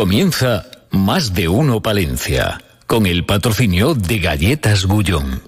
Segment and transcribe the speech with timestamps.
[0.00, 5.42] Comienza Más de Uno Palencia, con el patrocinio de Galletas Gullón.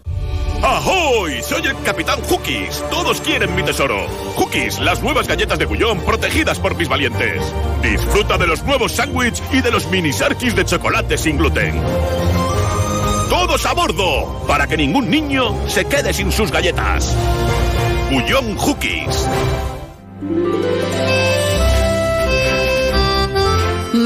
[0.61, 1.43] ¡Ahoy!
[1.43, 2.85] Soy el Capitán Hookies.
[2.91, 4.07] Todos quieren mi tesoro.
[4.37, 7.43] Hookies, las nuevas galletas de Gullón protegidas por mis valientes.
[7.83, 11.83] Disfruta de los nuevos sándwiches y de los mini sarkis de chocolate sin gluten.
[13.31, 14.45] ¡Todos a bordo!
[14.47, 17.17] Para que ningún niño se quede sin sus galletas.
[18.11, 19.27] Gullón Hookies.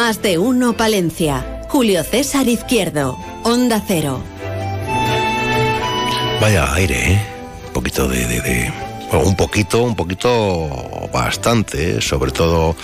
[0.07, 1.65] Más de uno Palencia.
[1.69, 3.19] Julio César Izquierdo.
[3.43, 4.23] Onda Cero.
[6.41, 7.27] Vaya aire, ¿eh?
[7.67, 8.73] Un poquito de...
[9.11, 12.01] un poquito, un poquito bastante, ¿eh?
[12.01, 12.77] sobre todo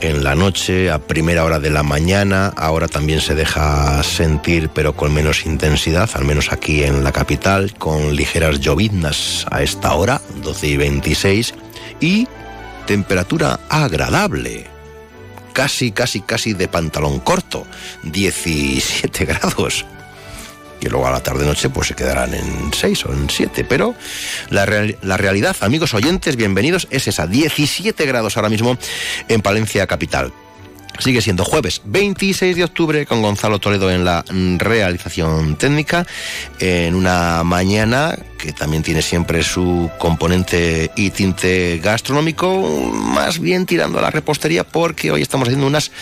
[0.00, 2.50] en la noche, a primera hora de la mañana.
[2.56, 7.74] Ahora también se deja sentir, pero con menos intensidad, al menos aquí en la capital,
[7.74, 11.54] con ligeras lloviznas a esta hora, 12 y 26,
[12.00, 12.26] y
[12.86, 14.71] temperatura agradable.
[15.52, 17.66] Casi, casi, casi de pantalón corto,
[18.04, 19.84] 17 grados.
[20.80, 23.94] Que luego a la tarde-noche pues se quedarán en 6 o en 7, pero
[24.50, 24.66] la,
[25.02, 28.76] la realidad, amigos oyentes, bienvenidos, es esa, 17 grados ahora mismo
[29.28, 30.32] en Palencia Capital.
[30.98, 34.24] Sigue siendo jueves 26 de octubre con Gonzalo Toledo en la
[34.58, 36.06] realización técnica,
[36.60, 42.60] en una mañana que también tiene siempre su componente y tinte gastronómico,
[42.92, 45.92] más bien tirando a la repostería, porque hoy estamos haciendo unas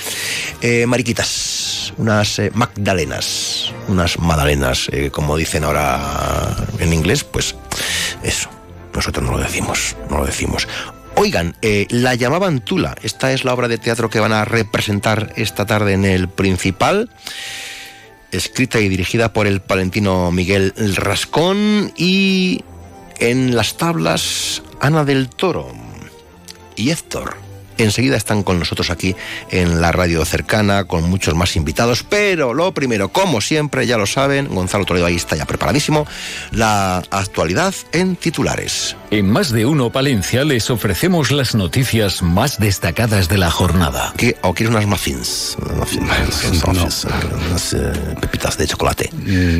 [0.63, 7.55] eh, mariquitas, unas eh, magdalenas, unas magdalenas, eh, como dicen ahora en inglés, pues
[8.23, 8.49] eso,
[8.95, 10.67] nosotros no lo decimos, no lo decimos.
[11.17, 12.97] Oigan, eh, la llamaban Tula.
[13.03, 17.11] Esta es la obra de teatro que van a representar esta tarde en el Principal.
[18.33, 21.93] Escrita y dirigida por el palentino Miguel Rascón.
[21.97, 22.65] Y
[23.19, 25.73] en las tablas, Ana del Toro
[26.77, 27.50] y Héctor.
[27.79, 29.15] Enseguida están con nosotros aquí
[29.51, 32.03] en la radio cercana, con muchos más invitados.
[32.03, 36.07] Pero lo primero, como siempre, ya lo saben, Gonzalo Toledo ahí está ya preparadísimo,
[36.53, 38.97] la actualidad en titulares.
[39.11, 44.13] En Más de Uno Palencia les ofrecemos las noticias más destacadas de la jornada.
[44.17, 45.57] ¿Qué- ¿O quieres unas muffins?
[45.65, 47.07] Unas muffins, muffins,
[47.49, 49.11] unas eh, pepitas de chocolate.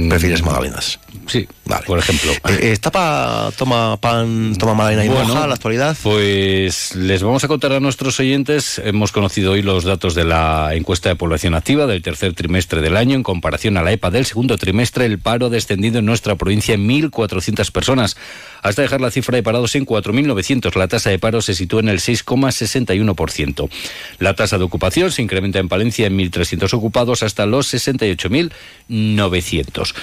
[0.09, 0.99] ¿Prefieres magdalenas?
[1.27, 1.87] Sí, Vale.
[1.87, 2.33] por ejemplo.
[2.33, 5.97] Eh, eh, ¿Tapa, toma pan, toma magdalena y Bueno, moja la actualidad?
[6.03, 8.81] Pues les vamos a contar a nuestros oyentes.
[8.85, 12.97] Hemos conocido hoy los datos de la encuesta de población activa del tercer trimestre del
[12.97, 13.15] año.
[13.17, 16.75] En comparación a la EPA del segundo trimestre, el paro ha descendido en nuestra provincia
[16.75, 18.17] en 1.400 personas,
[18.63, 20.75] hasta dejar la cifra de parados en 4.900.
[20.77, 23.71] La tasa de paro se sitúa en el 6,61%.
[24.19, 29.95] La tasa de ocupación se incrementa en Palencia en 1.300 ocupados hasta los 68.900.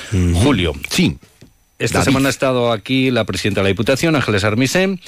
[0.41, 1.17] Julio, Sí.
[1.79, 2.05] Esta David.
[2.05, 4.99] semana ha estado aquí la presidenta de la Diputación, Ángeles Armisen,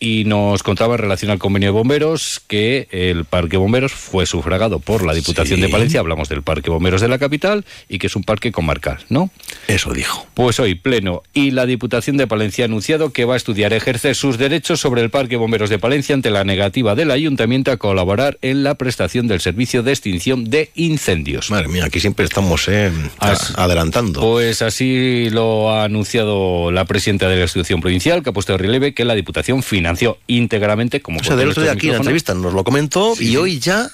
[0.00, 4.78] y nos contaba en relación al convenio de bomberos que el Parque Bomberos fue sufragado
[4.78, 5.62] por la Diputación Sí.
[5.62, 8.98] de Palencia, hablamos del Parque Bomberos de la capital, y que es un parque comarcal,
[9.08, 9.30] ¿no?
[9.66, 10.26] Eso dijo.
[10.34, 14.14] Pues hoy, pleno, y la Diputación de Palencia ha anunciado que va a estudiar ejercer
[14.14, 18.38] sus derechos sobre el Parque Bomberos de Palencia ante la negativa del Ayuntamiento a colaborar
[18.42, 21.50] en la prestación del servicio de extinción de incendios.
[21.50, 22.90] Madre mía, aquí siempre estamos eh,
[23.56, 24.20] adelantando.
[24.20, 28.58] Pues así lo ha anunciado la presidenta de la institución provincial, que ha puesto de
[28.58, 31.98] relieve que la Diputación financió íntegramente, como o sea, del otro día aquí en la
[31.98, 33.90] entrevista nos lo comentó y hoy ya...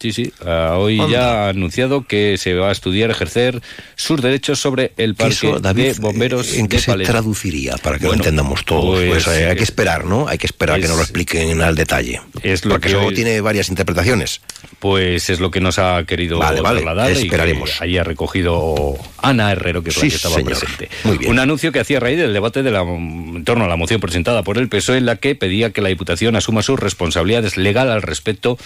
[0.00, 3.60] Sí, sí, ah, hoy ya ha anunciado que se va a estudiar, ejercer
[3.96, 7.98] sus derechos sobre el parque Eso, David, de bomberos ¿en qué de se traduciría para
[7.98, 8.94] que Bueno, lo entendamos todos?
[8.96, 10.28] pues, Pues, eh, hay eh, que esperar, ¿no?
[10.28, 12.20] Hay que esperar a que es- nos lo expliquen al detalle.
[12.44, 14.40] es lo Porque que hoy- tiene varias interpretaciones.
[14.78, 17.80] Pues es lo que nos ha querido Vale, vale, trasladar y que esperaremos.
[17.82, 20.56] ahí ha recogido Ana Herrero, que es la Sí, que estaba señor.
[20.60, 20.88] presente.
[21.02, 21.32] Muy bien.
[21.32, 24.00] Un anuncio que hacía a raíz del debate de la, en torno a la moción
[24.00, 27.90] presentada por el PSOE, en la que pedía que la Diputación asuma sus responsabilidades legal
[27.90, 28.58] al respecto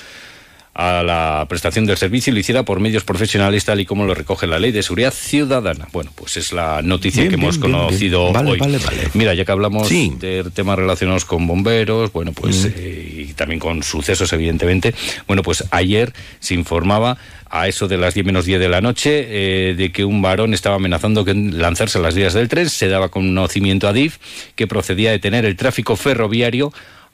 [0.75, 4.47] a la prestación del servicio lo hiciera por medios profesionales tal y como lo recoge
[4.47, 5.87] la Ley de Seguridad Ciudadana.
[5.93, 8.59] Bueno, pues es la noticia Bien, que bien, hemos bien, conocido Vale, hoy.
[8.59, 9.09] vale, vale.
[9.13, 10.15] Mira, ya que hablamos Sí.
[10.19, 14.95] de temas relacionados con bomberos, bueno, pues eh, y también con sucesos, evidentemente.
[15.27, 17.19] Bueno, pues ayer se informaba
[17.51, 20.55] a eso de las 10 menos 10 de la noche eh, de que un varón
[20.55, 22.71] estaba amenazando con lanzarse a las vías del tren.
[22.71, 24.17] Se daba conocimiento a DIF
[24.57, 26.73] que procedía a detener el tráfico ferroviario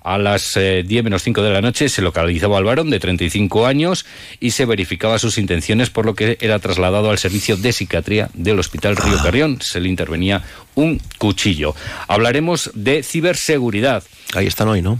[0.08, 3.66] a las eh, 10 menos 5 de la noche se localizaba al varón de 35
[3.66, 4.06] años
[4.40, 8.58] y se verificaba sus intenciones, por lo que era trasladado al servicio de psiquiatría del
[8.58, 9.60] Hospital Río Carrión.
[9.60, 10.42] Se le intervenía
[10.74, 11.74] un cuchillo.
[12.06, 14.02] Hablaremos de ciberseguridad.
[14.34, 14.98] Ahí están hoy, ¿no?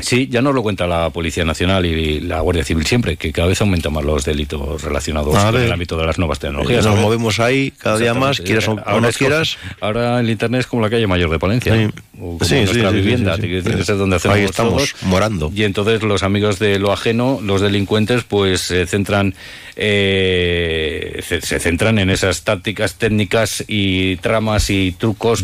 [0.00, 3.48] Sí, ya nos lo cuenta la Policía Nacional y la Guardia Civil siempre, que cada
[3.48, 6.84] vez aumentan más los delitos relacionados con el ámbito de las nuevas tecnologías.
[6.84, 9.58] Nos movemos ahí cada día más, quieras o, Ahora no como- quieras.
[9.80, 11.74] Ahora el Internet es como la calle mayor de Palencia.
[11.76, 11.90] Sí.
[12.20, 15.52] o como nuestra vivienda, que es donde hacemos Ahí estamos, morando.
[15.54, 19.34] Y entonces los amigos de lo ajeno, los delincuentes, pues se centran
[19.76, 25.42] eh, se, centran en esas tácticas técnicas y tramas y trucos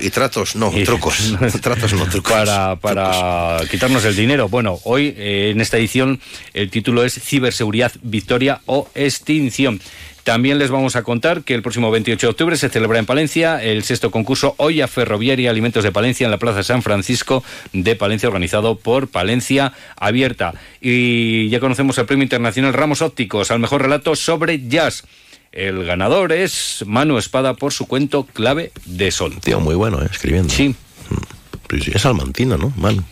[0.00, 1.34] y tratos, no, trucos.
[1.60, 2.32] tratos, no, trucos.
[2.32, 4.48] Para, para quitarnos el dinero.
[4.48, 6.20] Bueno, hoy eh, en esta edición
[6.54, 9.80] el título es Ciberseguridad, Victoria o Extinción.
[10.24, 13.62] También les vamos a contar que el próximo 28 de octubre se celebra en Palencia
[13.62, 18.28] el sexto concurso Olla Ferroviaria Alimentos de Palencia en la Plaza San Francisco de Palencia,
[18.28, 20.54] organizado por Palencia Abierta.
[20.80, 25.04] Y ya conocemos el Premio Internacional Ramos Ópticos al mejor relato sobre jazz.
[25.50, 29.34] El ganador es Manu Espada por su cuento Clave de Sol.
[29.42, 30.08] Tío, muy bueno, ¿eh?
[30.10, 30.54] escribiendo.
[30.54, 30.68] Sí.
[30.68, 31.92] Mm.
[31.94, 32.72] Es almantino, ¿no?
[32.76, 33.02] Manu.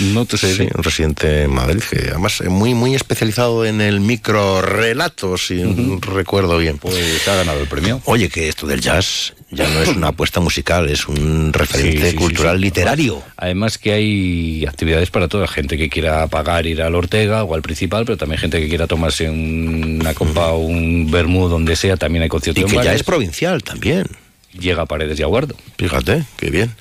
[0.00, 0.54] No te sé.
[0.54, 5.62] Sí, un residente en Madrid, que además muy, muy especializado en el micro relato, si
[6.00, 6.78] recuerdo bien.
[6.78, 8.00] Pues ha ganado el premio.
[8.04, 12.60] Oye, que esto del jazz ya no es una apuesta musical, es un referente cultural
[12.60, 13.22] literario.
[13.36, 17.62] Además que hay actividades para toda gente que quiera pagar ir al Ortega o al
[17.62, 22.22] Principal, pero también gente que quiera tomarse una copa o un vermú donde sea, también
[22.22, 22.72] hay conciertos.
[22.72, 24.06] Y que ya es provincial también
[24.52, 25.54] llega a Paredes y Aguardo.
[25.78, 26.74] Fíjate, qué bien.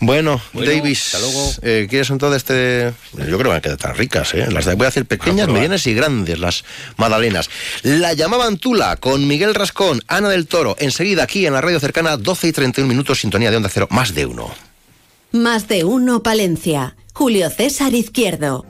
[0.00, 1.16] Bueno, Davis,
[1.62, 2.92] eh, ¿quieres entonces este...?
[3.16, 4.50] Yo creo que van a quedar tan ricas, ¿eh?
[4.50, 6.64] Las voy a hacer pequeñas, medianas y grandes, las
[6.96, 7.50] magdalenas.
[7.82, 12.16] La llamaban Tula con Miguel Rascón, Ana del Toro, enseguida aquí en la radio cercana,
[12.16, 14.54] 12 y 31 minutos, sintonía de Onda Cero, más de uno.
[15.32, 16.96] Más de uno, Palencia.
[17.12, 18.64] Julio César Izquierdo.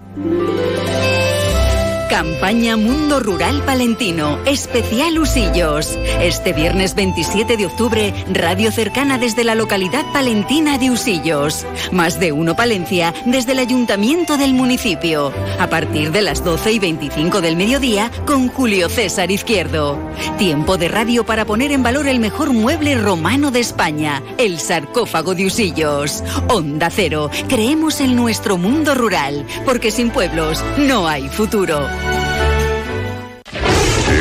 [2.08, 5.98] Campaña Mundo Rural Palentino, especial Usillos.
[6.22, 11.66] Este viernes 27 de octubre, radio cercana desde la localidad palentina de Usillos.
[11.92, 15.32] Más de uno Palencia desde el ayuntamiento del municipio.
[15.58, 19.98] A partir de las 12 y 25 del mediodía con Julio César Izquierdo.
[20.38, 25.34] Tiempo de radio para poner en valor el mejor mueble romano de España, el sarcófago
[25.34, 26.24] de Usillos.
[26.48, 31.97] Onda Cero, creemos en nuestro mundo rural, porque sin pueblos no hay futuro.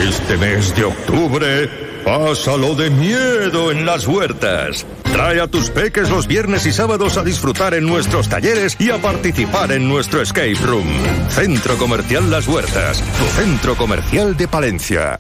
[0.08, 1.70] Este mes de octubre,
[2.06, 4.86] pásalo de miedo en las huertas.
[5.04, 9.02] Trae a tus peques los viernes y sábados a disfrutar en nuestros talleres y a
[9.02, 10.88] participar en nuestro escape room.
[11.28, 15.20] Centro Comercial Las Huertas, tu centro comercial de Palencia.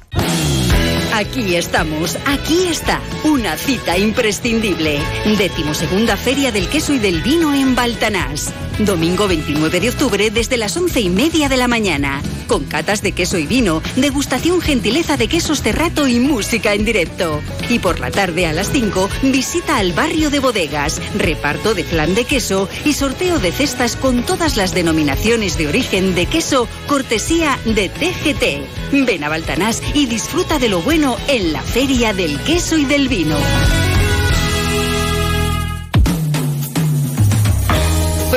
[1.17, 4.99] Aquí estamos, aquí está, una cita imprescindible.
[5.35, 8.53] Décimo segunda Feria del Queso y del Vino en Baltanás.
[8.77, 12.21] Domingo 29 de octubre desde las once y media de la mañana.
[12.45, 17.41] Con catas de queso y vino, degustación gentileza de quesos cerrato y música en directo.
[17.69, 22.13] Y por la tarde a las 5, visita al barrio de bodegas, reparto de flan
[22.13, 27.57] de queso y sorteo de cestas con todas las denominaciones de origen de queso, cortesía
[27.65, 28.86] de TGT.
[28.91, 33.07] Ven a Baltanás y disfruta de lo bueno en la Feria del Queso y del
[33.07, 33.37] Vino.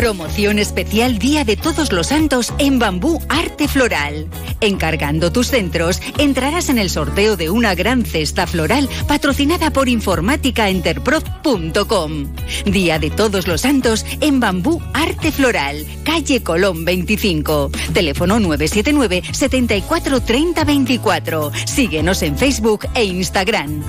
[0.00, 4.29] Promoción especial Día de Todos los Santos en Bambú Arte Floral.
[4.62, 12.32] Encargando tus centros, entrarás en el sorteo de una gran cesta floral patrocinada por informáticaenterprof.com.
[12.64, 17.70] Día de Todos los Santos en Bambú Arte Floral, calle Colón 25.
[17.93, 21.53] Teléfono 979 74 30 24.
[21.67, 23.82] Síguenos en Facebook e Instagram.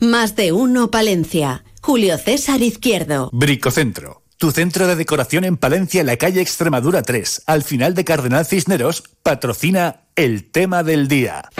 [0.00, 1.64] Más de uno Palencia.
[1.80, 3.30] Julio César Izquierdo.
[3.32, 8.04] Bricocentro tu centro de decoración en Palencia, en la calle Extremadura 3, al final de
[8.04, 11.50] Cardenal Cisneros, patrocina el tema del día.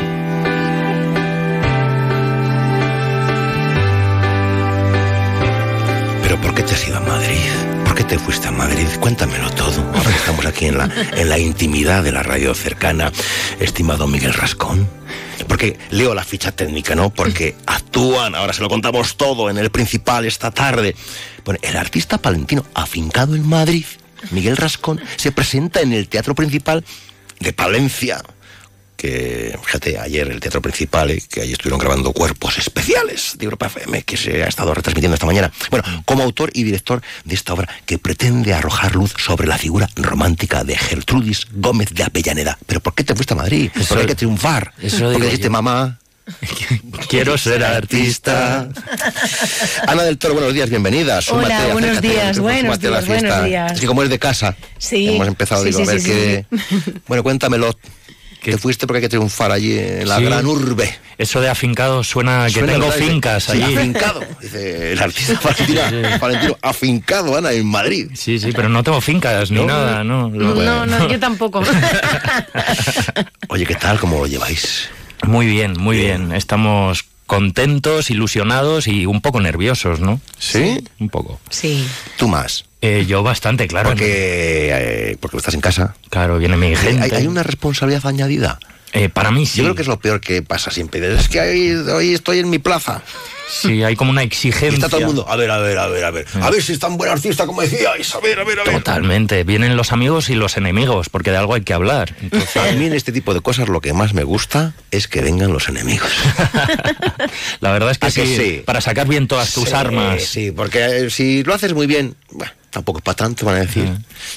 [6.23, 7.85] Pero ¿por qué te has ido a Madrid?
[7.85, 8.87] ¿Por qué te fuiste a Madrid?
[9.01, 9.85] Cuéntamelo todo.
[10.17, 13.11] Estamos aquí en la, en la intimidad de la radio cercana,
[13.59, 14.89] estimado Miguel Rascón.
[15.49, 17.11] Porque leo la ficha técnica, ¿no?
[17.11, 20.95] Porque actúan, ahora se lo contamos todo en el principal esta tarde.
[21.45, 23.87] Bueno, el artista palentino afincado en Madrid,
[24.31, 26.85] Miguel Rascón, se presenta en el teatro principal
[27.41, 28.23] de Palencia
[28.99, 33.67] que, fíjate, ayer el teatro principal, eh, que ahí estuvieron grabando cuerpos especiales de Europa
[33.67, 35.53] FM, que se ha estado retransmitiendo esta mañana.
[35.71, 39.89] Bueno, como autor y director de esta obra que pretende arrojar luz sobre la figura
[39.97, 42.59] romántica de Gertrudis Gómez de Avellaneda.
[42.67, 43.71] ¿Pero por qué te fuiste a Madrid?
[43.73, 44.75] Porque hay que triunfar.
[44.83, 45.99] Eso Porque dijiste, mamá,
[47.09, 48.69] Quiero ser artista.
[49.87, 51.21] Ana del Toro, buenos días, bienvenida.
[51.31, 53.73] Hola, buenos días, buenos días, buenos días.
[53.73, 56.45] Es que como es de casa, sí, hemos empezado a ver que...
[57.07, 57.75] Bueno, cuéntamelo
[58.43, 60.95] que fuiste porque hay que triunfar allí en la gran urbe.
[61.17, 63.77] Eso de afincado suena, que tengo fincas allí.
[63.77, 65.41] afincado, dice el artista
[66.21, 68.09] Valentino, afincado, Ana, en Madrid.
[68.15, 70.29] Sí, sí, pero no tengo fincas ni nada, ¿no?
[70.29, 71.63] No, no, yo tampoco.
[73.49, 73.99] Oye, ¿qué tal?
[73.99, 74.89] ¿Cómo lo lleváis?
[75.27, 76.33] Muy bien, muy bien.
[76.33, 80.19] Estamos contentos, ilusionados y un poco nerviosos, ¿no?
[80.39, 80.83] ¿Sí?
[80.99, 81.39] Un poco.
[81.51, 81.87] Sí.
[82.17, 82.65] ¿Tú más?
[82.81, 83.91] Eh, yo bastante, claro.
[83.91, 85.95] Porque, eh, porque estás en casa.
[86.09, 87.03] Claro, viene mi gente.
[87.03, 88.59] ¿Hay, hay una responsabilidad añadida?
[88.93, 89.59] Eh, para mí sí.
[89.59, 91.15] Yo creo que es lo peor que pasa siempre.
[91.15, 93.03] Es que hoy, hoy estoy en mi plaza.
[93.49, 94.71] Sí, hay como una exigencia.
[94.71, 96.27] Y está todo el mundo, a ver, a ver, a ver, a ver.
[96.41, 98.15] A ver si es tan buen artista como decíais.
[98.15, 98.75] A ver, a ver, a ver.
[98.75, 99.43] Totalmente.
[99.45, 102.15] Vienen los amigos y los enemigos, porque de algo hay que hablar.
[102.21, 102.57] Entonces...
[102.57, 105.53] A mí en este tipo de cosas lo que más me gusta es que vengan
[105.53, 106.11] los enemigos.
[107.61, 110.23] La verdad es que, sí, que sí, Para sacar bien todas tus sí, armas.
[110.23, 113.61] Sí, porque eh, si lo haces muy bien, bueno, tampoco es para tanto, van a
[113.61, 113.91] decir.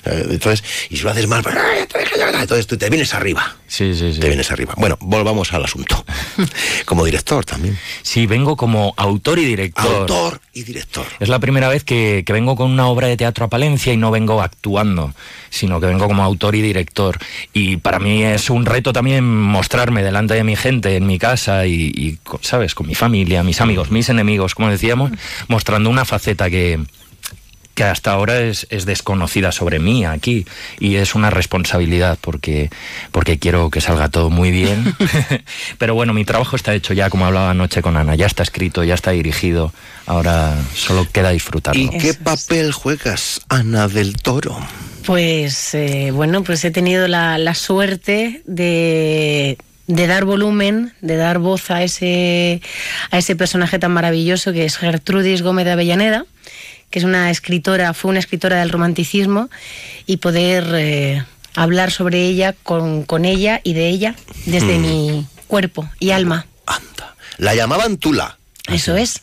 [0.06, 1.86] Entonces, y si lo haces mal, pues, "Ay,
[2.42, 3.56] entonces tú te vienes arriba.
[3.68, 4.20] Sí, sí, sí.
[4.20, 4.74] Te vienes arriba.
[4.78, 6.04] Bueno, volvamos al asunto.
[6.86, 7.78] Como director también.
[8.02, 9.86] Sí, vengo como autor y director.
[10.02, 11.06] Autor y director.
[11.20, 13.98] Es la primera vez que, que vengo con una obra de teatro a Palencia y
[13.98, 15.14] no vengo actuando,
[15.50, 17.18] sino que vengo como autor y director.
[17.54, 21.66] Y para mí es un reto también mostrarme delante de mi gente, en mi casa
[21.66, 25.12] y, y, ¿sabes?, con mi familia, mis amigos, mis enemigos, como decíamos,
[25.48, 26.80] mostrando una faceta que,
[27.82, 30.46] que hasta ahora es, es, desconocida sobre mí aquí
[30.80, 32.70] y es una responsabilidad porque,
[33.12, 34.96] porque quiero que salga todo muy bien.
[35.80, 38.84] Pero bueno, mi trabajo está hecho ya, como hablaba anoche con Ana, ya está escrito,
[38.84, 39.74] ya está dirigido,
[40.06, 41.82] ahora solo queda disfrutarlo.
[41.82, 44.60] ¿Y qué papel juegas, Ana del Toro?
[45.04, 49.58] Pues eh, bueno, pues he tenido la, la suerte de,
[49.88, 52.62] de dar volumen, de dar voz a ese,
[53.10, 56.28] a ese personaje tan maravilloso que es Gertrudis Gómez de Avellaneda
[56.92, 59.50] que es una escritora, fue una escritora del romanticismo,
[60.06, 61.24] y poder eh,
[61.56, 64.82] hablar sobre ella, con, con, ella y de ella, desde mm.
[64.82, 66.46] mi cuerpo y alma.
[66.68, 67.16] Anda.
[67.38, 68.38] La llamaban Tula.
[68.68, 69.22] Eso es.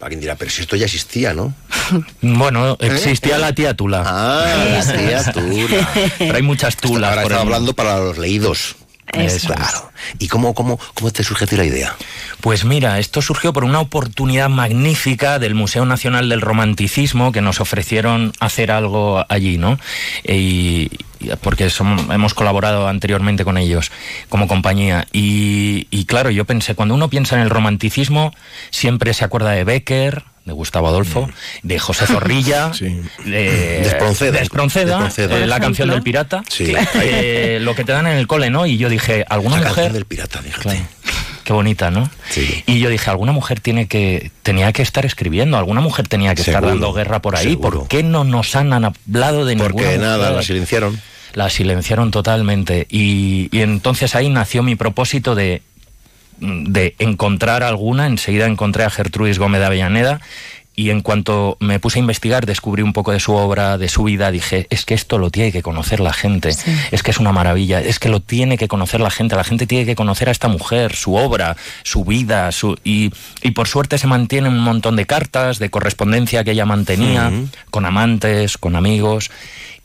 [0.00, 1.54] Alguien dirá, pero si esto ya existía, ¿no?
[2.20, 3.38] bueno, existía ¿Eh?
[3.38, 4.02] la tía Tula.
[4.04, 5.88] Ah, la tía Tula.
[6.18, 7.10] pero hay muchas Tulas.
[7.10, 8.76] Ahora estaba hablando para los leídos.
[9.12, 9.54] Eso.
[9.54, 9.92] Claro.
[10.18, 11.94] ¿Y cómo, cómo, cómo te surge a ti la idea?
[12.40, 17.60] Pues mira, esto surgió por una oportunidad magnífica del Museo Nacional del Romanticismo que nos
[17.60, 19.78] ofrecieron hacer algo allí, ¿no?
[20.24, 20.90] Y,
[21.40, 21.70] porque
[22.10, 23.90] hemos colaborado anteriormente con ellos
[24.28, 25.06] como compañía.
[25.12, 28.34] Y, y claro, yo pensé, cuando uno piensa en el romanticismo,
[28.70, 31.28] siempre se acuerda de Becker, de Gustavo Adolfo,
[31.62, 33.00] de José Zorrilla, sí.
[33.24, 35.38] de Despronceda, Despronceda, Despronceda.
[35.42, 36.72] Eh, la canción del pirata, Sí.
[37.02, 38.64] eh, lo que te dan en el cole, ¿no?
[38.64, 39.74] Y yo dije, ¿alguna La mujer?
[39.74, 40.62] canción del pirata, fíjate.
[40.62, 40.80] Claro.
[41.44, 42.10] Qué bonita, ¿no?
[42.30, 42.64] Sí.
[42.66, 46.42] Y yo dije, alguna mujer tiene que tenía que estar escribiendo, alguna mujer tenía que
[46.42, 47.50] estar dando guerra por ahí.
[47.50, 47.80] seguro.
[47.80, 50.32] ¿Por qué no nos han hablado de Porque ninguna nada, mujer?
[50.36, 51.00] la silenciaron.
[51.34, 55.62] la silenciaron totalmente y, y entonces ahí nació mi propósito de
[56.40, 60.20] de encontrar alguna, enseguida encontré a Gertrudis Gómez de Avellaneda
[60.78, 64.02] y en cuanto me puse a investigar, descubrí un poco de su obra, de su
[64.02, 66.70] vida, dije, es que esto lo tiene que conocer la gente, Sí.
[66.90, 69.66] es que es una maravilla, es que lo tiene que conocer la gente, la gente
[69.66, 72.76] tiene que conocer a esta mujer, su obra, su vida, su...
[72.84, 73.10] Y,
[73.42, 77.32] y por suerte se mantiene un montón de cartas, de correspondencia que ella mantenía,
[77.70, 79.30] con amantes, con amigos,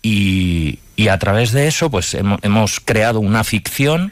[0.01, 4.11] y, y a través de eso, pues hemo- hemos creado una ficción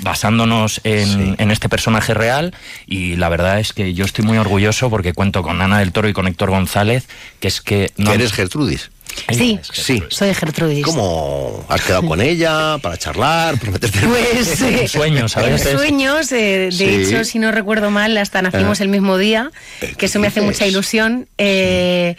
[0.00, 1.34] basándonos en, Sí.
[1.38, 2.54] en este personaje real
[2.86, 6.08] y la verdad es que yo estoy muy orgulloso porque cuento con Ana del Toro
[6.08, 7.08] y con Héctor González,
[7.40, 7.90] que es que...
[7.96, 8.90] ¿Que eres Gertrudis?
[9.32, 10.02] Sí, Sí.
[10.08, 10.84] soy Gertrudis.
[10.84, 15.72] ¿Cómo has quedado con ella para charlar, para meterte en- Pues eh, Sueños, veces.
[15.72, 16.84] sueños, eh, de Sí.
[16.84, 18.84] hecho, si no recuerdo mal, hasta nacimos Ah.
[18.84, 21.28] el mismo día, Eh, que eso me hace ¿qué mucha ilusión.
[21.38, 22.16] eh,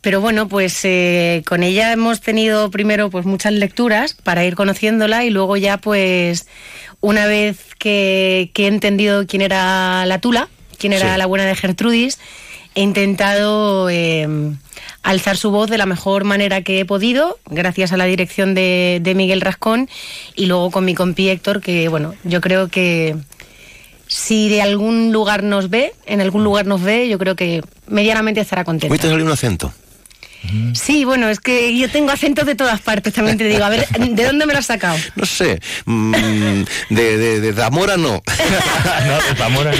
[0.00, 5.24] pero bueno, pues eh, con ella hemos tenido primero pues muchas lecturas para ir conociéndola
[5.24, 6.46] y luego ya pues
[7.00, 11.18] una vez que, que he entendido quién era la Tula, quién era Sí.
[11.18, 12.18] la buena de Gertrudis,
[12.78, 14.54] he intentado eh,
[15.02, 19.00] alzar su voz de la mejor manera que he podido, gracias a la dirección de,
[19.02, 19.88] de Miguel Rascón
[20.36, 23.16] y luego con mi compi Héctor, que bueno, yo creo que
[24.06, 28.40] si de algún lugar nos ve, en algún lugar nos ve, yo creo que medianamente
[28.40, 28.94] estará contento.
[29.08, 29.72] salió un acento.
[30.74, 33.64] Sí, bueno, es que yo tengo acentos de todas partes, también te digo.
[33.64, 34.96] A ver, ¿de dónde me lo has sacado?
[35.16, 36.12] No sé, mm,
[36.90, 38.22] de, de, de Zamora no.
[39.06, 39.78] No, de Zamora no.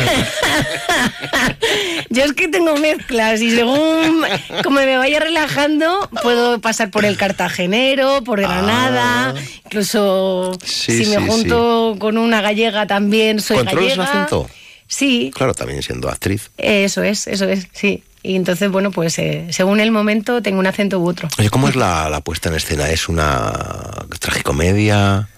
[2.11, 4.23] Yo es que tengo mezclas y según
[4.63, 9.35] como me vaya relajando, puedo pasar por el cartagenero, por Granada,
[9.65, 10.59] incluso Ah.
[10.65, 14.23] Sí, si me sí, junto con una gallega también soy ¿Controlas el gallega.
[14.25, 14.51] acento?
[14.87, 16.51] Sí, Claro, también siendo actriz.
[16.57, 18.03] eso es, eso es, sí.
[18.23, 21.29] Y entonces, bueno, pues eh, según el momento tengo un acento u otro.
[21.39, 22.91] Oye, ¿cómo es la, la puesta en escena?
[22.91, 23.53] ¿Es una
[24.19, 25.29] tragicomedia?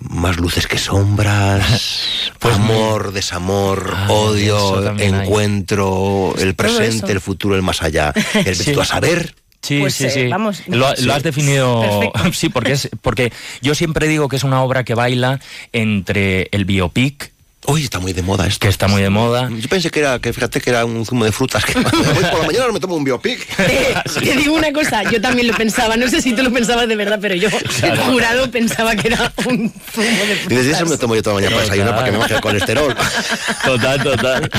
[0.00, 2.04] ¿Más luces que sombras?
[2.38, 5.06] Pues amor, desamor, Ah, odio, hay.
[5.06, 8.12] encuentro, el presente, el futuro, el más allá.
[8.32, 8.78] El Sí.
[8.78, 9.34] a saber.
[9.60, 10.26] Sí, Pues, sí, eh, sí.
[10.28, 10.62] vamos.
[10.68, 11.04] Lo, Sí.
[11.04, 11.80] lo has definido.
[11.80, 12.32] Perfecto.
[12.32, 15.40] Sí, porque es porque yo siempre digo que es una obra que baila
[15.72, 17.32] entre el biopic
[17.66, 18.60] Uy, está muy de moda esto.
[18.60, 19.50] Que está muy de moda.
[19.50, 21.64] Yo pensé que era, que fíjate que era un zumo de frutas.
[21.64, 23.44] Que hoy por la mañana me tomo un biopic.
[23.56, 26.88] Te, te digo una cosa, yo también lo pensaba, no sé si tú lo pensabas
[26.88, 27.48] de verdad, pero yo,
[27.82, 31.00] el jurado, pensaba que era un zumo de Y desde eso me frutas.
[31.00, 32.96] tomo yo toda la mañana para desayunar para que me baje el colesterol.
[33.64, 34.50] Total, total.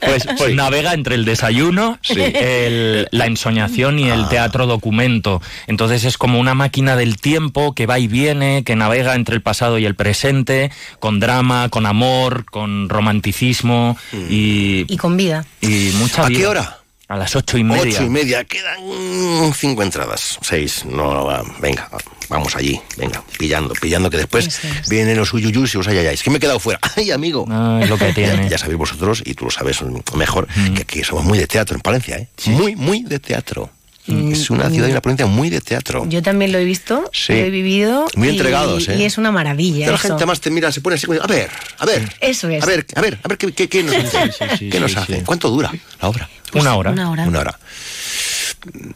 [0.00, 4.14] Pues, pues navega entre el desayuno, el- la ensoñación y Ah.
[4.14, 5.42] el teatro documento.
[5.66, 9.42] Entonces es como una máquina del tiempo que va y viene, que navega entre el
[9.42, 13.96] pasado y el presente, con drama, con amor, con romanticismo
[14.28, 15.44] y, Y con vida.
[15.60, 16.38] y mucha ¿A vida.
[16.40, 16.76] qué hora?
[17.08, 17.82] A las ocho y media.
[17.82, 18.44] Ocho y media.
[18.44, 20.38] Quedan cinco entradas.
[20.42, 20.84] Seis.
[20.84, 21.42] No, no, va.
[21.60, 22.80] venga, va, vamos allí.
[22.96, 26.22] Venga, pillando, pillando, que después vienen los uyuyus y los ayayáis.
[26.22, 26.78] Que me he quedado fuera.
[26.96, 27.46] Ay, amigo.
[27.50, 28.48] Ah, es lo que tiene.
[28.48, 29.78] Ya sabéis vosotros, y tú lo sabes
[30.14, 30.46] mejor,
[30.76, 32.28] que aquí somos muy de teatro en Palencia, ¿eh?
[32.46, 33.70] Muy, muy de teatro.
[34.32, 36.04] Es una ciudad y una provincia muy de teatro.
[36.08, 37.32] Yo también lo he visto, Sí.
[37.32, 38.06] lo he vivido.
[38.16, 38.96] Muy y- entregados, ¿eh?
[38.98, 39.86] Y es una maravilla.
[39.88, 40.08] la eso.
[40.08, 41.48] gente más te mira, se pone así como, a ver,
[41.78, 42.12] a ver.
[42.20, 42.62] Eso es.
[42.62, 44.32] A ver, a ver, a ver, ¿qué, qué, qué nos hace?
[44.58, 45.16] sí, ¿Qué nos sí, hace?
[45.16, 45.22] sí.
[45.24, 46.28] ¿Cuánto dura la obra?
[46.52, 46.90] una hora.
[46.90, 47.28] Una hora.
[47.28, 47.58] Una hora.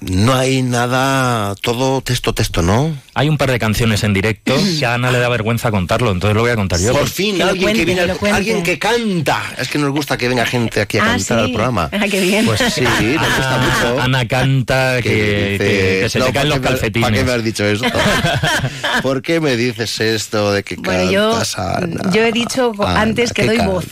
[0.00, 2.94] No hay nada, todo texto, texto, ¿no?
[3.14, 6.35] Hay un par de canciones en directo que a Ana le da vergüenza contarlo, entonces
[6.35, 6.92] lo voy a contar yo.
[6.92, 9.40] Por fin, Que alguien cuente, que viene, alguien canta.
[9.59, 11.44] Es que nos gusta que venga gente aquí a Ah, cantar sí.
[11.44, 11.88] al programa.
[11.92, 12.44] Ah, qué bien.
[12.44, 14.02] Pues sí, nos gusta Ana, mucho.
[14.02, 15.56] Ana canta que,
[16.02, 17.09] que se no, te caen ¿para los qué me- calcetines.
[17.11, 17.87] ¿Para qué me has dicho esto?
[19.02, 22.11] ¿Por qué me dices esto de que Bueno, yo, cantas, Ana?
[22.12, 23.87] yo he dicho Ana, antes que ¿qué doy voz.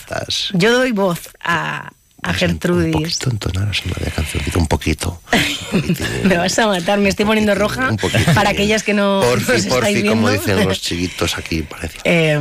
[0.55, 1.91] Yo doy voz a,
[2.23, 2.93] a Un Gertrudis.
[2.93, 3.83] poquito entonar así
[4.15, 5.21] cancioncita, un poquito.
[5.73, 5.97] Un.
[6.29, 8.33] Me vas a matar, me estoy poniendo roja Un poquitín.
[8.35, 10.13] para aquellas que no nos estáis porfi, viendo.
[10.13, 11.99] como dicen los chiquitos aquí, parece.
[12.05, 12.39] Eh,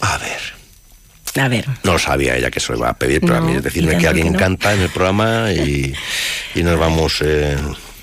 [0.00, 0.40] A ver.
[1.42, 3.52] a ver, No lo sabía ella que se lo iba a pedir, pero a mí
[3.52, 4.38] No, es decirme que alguien no.
[4.38, 5.92] canta en el programa y,
[6.54, 7.18] y nos vamos.
[7.22, 7.56] eh,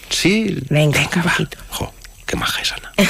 [0.10, 0.58] sí.
[0.70, 1.32] venga, un va.
[1.32, 1.58] poquito.
[1.70, 1.94] Jo,
[2.25, 2.91] qué maja es Ana.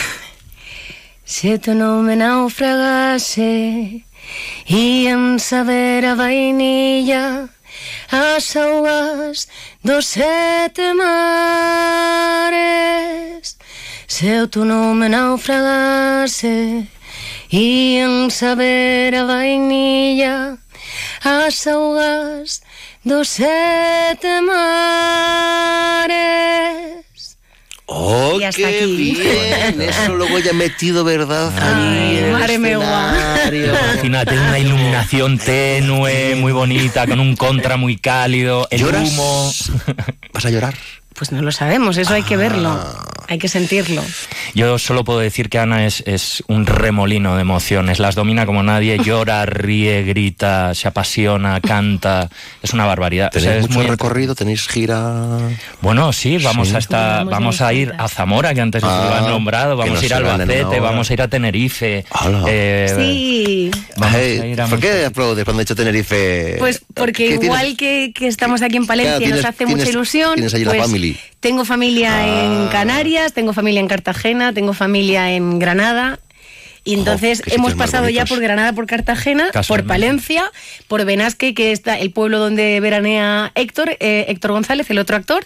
[1.26, 4.04] Se tu nome naufragase
[4.68, 7.48] y en saber a vainilla
[8.12, 9.48] as augas
[9.84, 12.26] dos sete mares.
[14.08, 16.88] Se o tu nome naufragase,
[17.52, 20.58] ian saber a vainilla
[21.24, 22.62] as augas
[23.04, 25.86] dos sete mares.
[27.88, 29.12] ¡Oh, Y hasta qué aquí.
[29.14, 29.82] bien!
[29.90, 31.52] Eso luego ya he metido, ¿verdad?
[31.62, 33.66] Ay, el madre.
[33.68, 39.10] Imagínate una iluminación tenue, muy bonita, con un contra muy cálido, el ¿Lloras?
[39.12, 39.54] humo.
[40.34, 40.74] ¿Vas a llorar?
[41.14, 43.06] Pues no lo sabemos, eso hay que verlo, Ah.
[43.28, 44.04] Hay que sentirlo.
[44.54, 48.64] Yo solo puedo decir que Ana es, es un remolino de emociones, las domina como
[48.64, 52.30] nadie, llora, ríe, grita, se apasiona, canta,
[52.62, 53.28] es una barbaridad.
[53.28, 54.36] O ¿Tenéis sea, es mucho muy- recorrido?
[54.36, 55.40] ¿Tenéis gira?
[55.82, 56.76] Bueno, sí, vamos Sí.
[56.76, 60.02] a estar, Vamos vamos a ir a Zamora, que antes Ah, lo han nombrado, vamos
[60.02, 62.06] a ir a Albacete, vamos a ir a Tenerife.
[62.12, 62.44] Hala.
[62.48, 66.56] eh, Sí, Vamos Ay, a ir a ¿Por qué aplaudes cuando he dicho Tenerife?
[66.60, 70.34] pues porque igual que, que estamos aquí en Palencia Claro, nos tienes- hace mucha ilusión,
[70.36, 71.18] tienes allí la pues family.
[71.46, 72.70] Tengo familia en Ah.
[72.72, 76.18] Canarias, tengo familia en Cartagena, tengo familia en Granada.
[76.84, 79.86] Y entonces hemos pasado ya por Granada, por Cartagena, por.
[79.86, 80.52] Palencia,
[80.88, 85.46] por Benasque, que está el pueblo donde veranea Héctor, eh, Héctor González, el otro actor.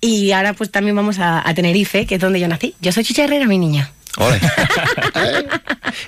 [0.00, 2.74] Y ahora pues también vamos a, a Tenerife, que es donde yo nací.
[2.80, 3.92] Yo soy Chicha Herrera, mi niña.
[5.14, 5.46] ¿Eh?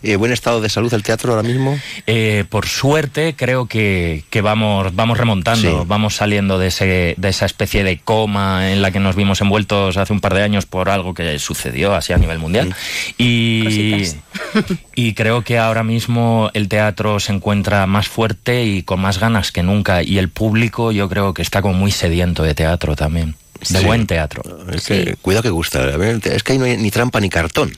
[0.03, 1.79] ¿Y buen estado de salud el teatro ahora mismo?
[2.07, 5.85] Eh, por suerte creo que, que vamos, vamos remontando, Sí.
[5.87, 9.97] vamos saliendo de, ese, de esa especie de coma en la que nos vimos envueltos
[9.97, 12.75] hace un par de años por algo que sucedió así a nivel mundial.
[13.19, 19.53] Y, creo que ahora mismo el teatro se encuentra más fuerte y con más ganas
[19.53, 20.03] que nunca.
[20.03, 23.37] Y el público yo creo que está como muy sediento de teatro también,
[23.69, 23.85] de Sí.
[23.85, 24.43] buen teatro.
[24.73, 25.91] Es que, cuidado que gusta.
[26.25, 27.73] Es que ahí no hay ni trampa ni cartón.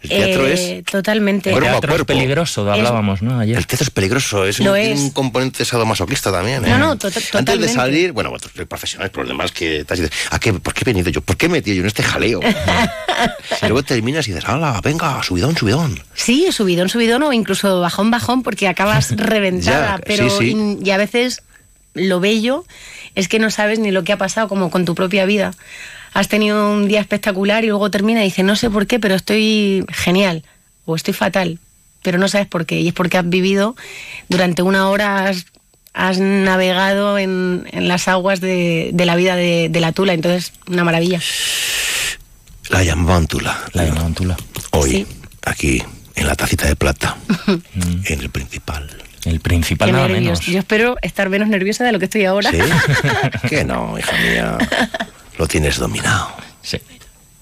[0.00, 0.84] El teatro Eh, es.
[0.84, 1.50] Totalmente.
[1.50, 2.06] El Cuerpo a teatro es cuerpo.
[2.14, 3.40] peligroso, hablábamos, ¿no?
[3.40, 3.56] Ayer.
[3.58, 4.98] El teatro es peligroso, es un, Lo es.
[4.98, 6.64] un componente sadomasoquista también.
[6.64, 6.68] ¿eh?
[6.68, 7.74] No, no, to- Antes de totalmente.
[7.74, 10.84] salir, bueno, vosotros sois profesionales, pero demás que estás dices, ¿a qué, ¿por qué he
[10.84, 11.20] venido yo?
[11.20, 12.40] ¿Por qué he metido yo en este jaleo?
[13.62, 16.00] y luego terminas y dices, ¡hala, venga, subidón, subidón!
[16.14, 19.96] Sí, subidón, subidón o incluso bajón, bajón, porque acabas reventada.
[19.96, 20.78] Ya, pero sí, sí.
[20.82, 21.42] Y, y a veces
[21.94, 22.64] lo bello
[23.16, 25.54] es que no sabes ni lo que ha pasado, como con tu propia vida.
[26.18, 29.14] Has tenido un día espectacular y luego termina y dices, no sé por qué, pero
[29.14, 30.42] estoy genial
[30.84, 31.60] o estoy fatal,
[32.02, 32.80] pero no sabes por qué.
[32.80, 33.76] Y es porque has vivido
[34.28, 35.46] durante una hora, has,
[35.94, 40.12] has navegado en, en las aguas de, de la vida de, de la tula.
[40.12, 41.20] Entonces, una maravilla.
[42.70, 43.56] La llamaban Tula.
[43.72, 44.36] La llamaban Tula.
[44.72, 45.06] Hoy, Sí.
[45.44, 45.82] aquí,
[46.16, 47.16] en la tacita de plata,
[48.06, 48.90] en el principal.
[49.24, 50.40] El principal Qué nada nervios.
[50.40, 50.46] menos.
[50.46, 52.50] Yo espero estar menos nerviosa de lo que estoy ahora.
[52.50, 52.58] ¿Sí?
[53.48, 54.58] que no, hija mía.
[55.38, 56.28] Lo tienes dominado.
[56.62, 56.78] Sí.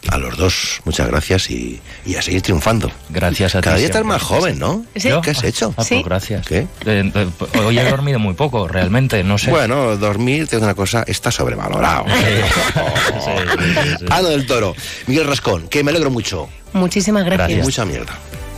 [0.09, 2.92] A los dos, muchas gracias y, y a seguir triunfando.
[3.09, 3.64] Gracias a ti.
[3.64, 4.85] Cada día estás más joven, ¿no?
[4.94, 5.09] Sí.
[5.22, 5.70] ¿Qué has hecho?
[5.70, 6.02] Ah, pues Sí.
[6.04, 6.46] gracias.
[6.46, 6.59] ¿Qué?
[6.85, 7.28] Eh, eh,
[7.64, 9.50] hoy he dormido muy poco, realmente, no sé.
[9.50, 12.04] Bueno, dormir, te digo una cosa, está sobrevalorado.
[12.06, 12.12] Sí,
[13.24, 14.04] sí, sí.
[14.09, 14.76] Ana del Toro,
[15.09, 16.48] Miguel Rascón, que me alegro mucho.
[16.72, 17.48] Muchísimas gracias.
[17.48, 17.64] Gracias.
[17.64, 18.12] Mucha mierda.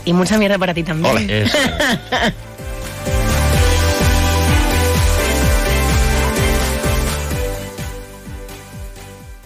[0.05, 1.15] Y mucha mierda para ti también.
[1.15, 1.45] Ole.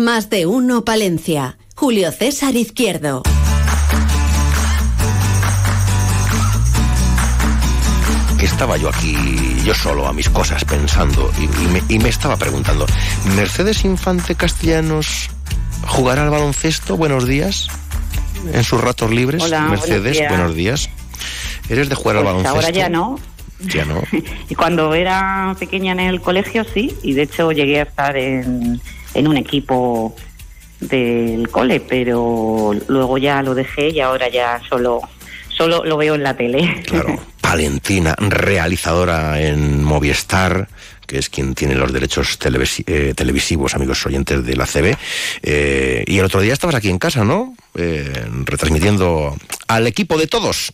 [0.00, 1.58] Más de uno Palencia.
[1.74, 3.22] Julio César Izquierdo.
[8.38, 9.14] Que estaba yo aquí,
[9.62, 12.86] yo solo, a mis cosas, pensando, y, y me, y me estaba preguntando,
[13.36, 15.28] ¿Mercedes Infante Castellanos
[15.86, 16.96] jugará al baloncesto?
[16.96, 17.68] Buenos días.
[18.54, 19.42] En sus ratos libres.
[19.42, 20.30] Hola, buenos Mercedes, días.
[20.30, 20.88] buenos días.
[21.68, 22.56] ¿Eres de jugar al Pues baloncesto?
[22.56, 23.18] ahora ya no.
[23.60, 24.02] Ya no.
[24.48, 28.80] Y cuando era pequeña en el colegio sí, y de hecho llegué a estar en,
[29.14, 30.14] en un equipo
[30.80, 35.00] del cole, pero luego ya lo dejé y ahora ya solo
[35.48, 36.82] solo lo veo en la tele.
[36.86, 37.18] Claro.
[37.42, 40.68] Valentina, realizadora en Movistar,
[41.06, 44.96] que es quien tiene los derechos televisi- eh, televisivos, amigos oyentes de la CB.
[45.42, 47.54] Eh, y el otro día estabas aquí en casa, ¿no?
[47.74, 48.08] Eh,
[48.44, 50.72] retransmitiendo al equipo de todos.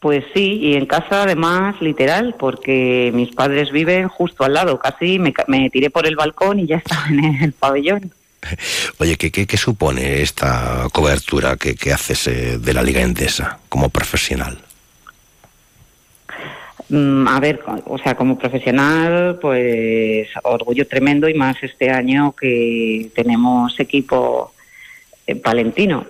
[0.00, 5.18] Pues sí, y en casa además literal, porque mis padres viven justo al lado, casi
[5.18, 8.12] me, me tiré por el balcón y ya estaba en el pabellón.
[8.98, 13.58] Oye, ¿qué, qué, qué supone esta cobertura que, que haces eh, de la Liga Endesa
[13.68, 14.58] como profesional?
[16.88, 23.10] Mm, A ver, o sea, como profesional, pues orgullo tremendo y más este año que
[23.14, 24.52] tenemos equipo
[25.26, 26.06] eh, palentino.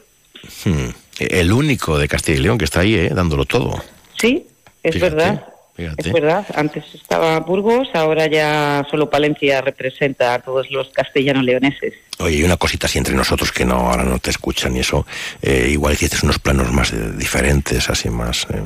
[0.64, 3.10] Hmm, El único de Castilla y León que está ahí, ¿eh?
[3.14, 3.82] dándolo todo.
[4.20, 4.46] Sí,
[4.82, 5.44] es Fíjate, verdad.
[5.76, 6.08] fíjate.
[6.08, 6.46] Es verdad.
[6.54, 11.94] Antes estaba Burgos, ahora ya solo Palencia representa a todos los castellanos leoneses.
[12.18, 15.06] Oye, y una cosita así entre nosotros que no ahora no te escuchan y eso.
[15.42, 18.46] eh, igual hiciste unos planos más eh, diferentes, así más.
[18.50, 18.62] eh,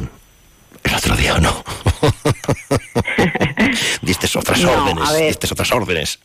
[0.85, 1.65] el otro día o no.
[4.03, 5.19] Diste otras No, órdenes.
[5.27, 6.19] Diste otras órdenes.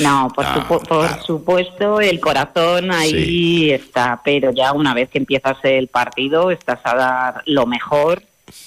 [0.00, 1.22] No, por, Ah, supu- por claro.
[1.24, 6.94] supuesto, el corazón ahí está, pero ya una vez que empiezas el partido, estás a
[6.94, 8.22] dar lo mejor,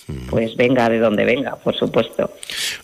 [0.07, 0.27] Mm.
[0.29, 2.31] pues venga de donde venga, por supuesto.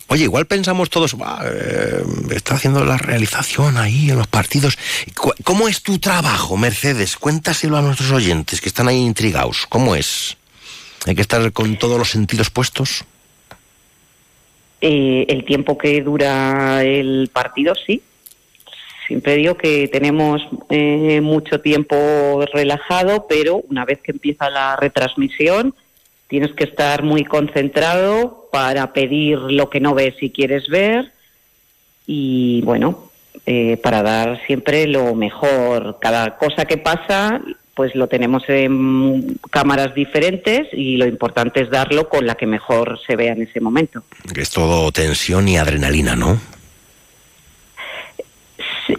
[0.08, 4.78] Oye, igual pensamos todos, "Buah, eh, está haciendo la realización ahí en los partidos.
[5.44, 7.16] ¿Cómo es tu trabajo, Mercedes?
[7.18, 9.66] Cuéntaselo a nuestros oyentes que están ahí intrigados.
[9.70, 10.38] ¿Cómo es?
[11.06, 13.04] ¿Hay que estar con todos los sentidos puestos?
[14.82, 18.02] Eh, el tiempo que dura el partido, sí.
[19.08, 25.74] Siempre digo que tenemos eh, mucho tiempo relajado, pero una vez que empieza la retransmisión,
[26.28, 31.14] tienes que estar muy concentrado para pedir lo que no ves y quieres ver
[32.06, 33.10] y bueno,
[33.46, 35.98] eh, para dar siempre lo mejor.
[36.00, 37.42] Cada cosa que pasa,
[37.78, 43.00] pues lo tenemos en cámaras diferentes y lo importante es darlo con la que mejor
[43.06, 44.02] se vea en ese momento.
[44.36, 46.42] Es todo tensión y adrenalina, ¿no?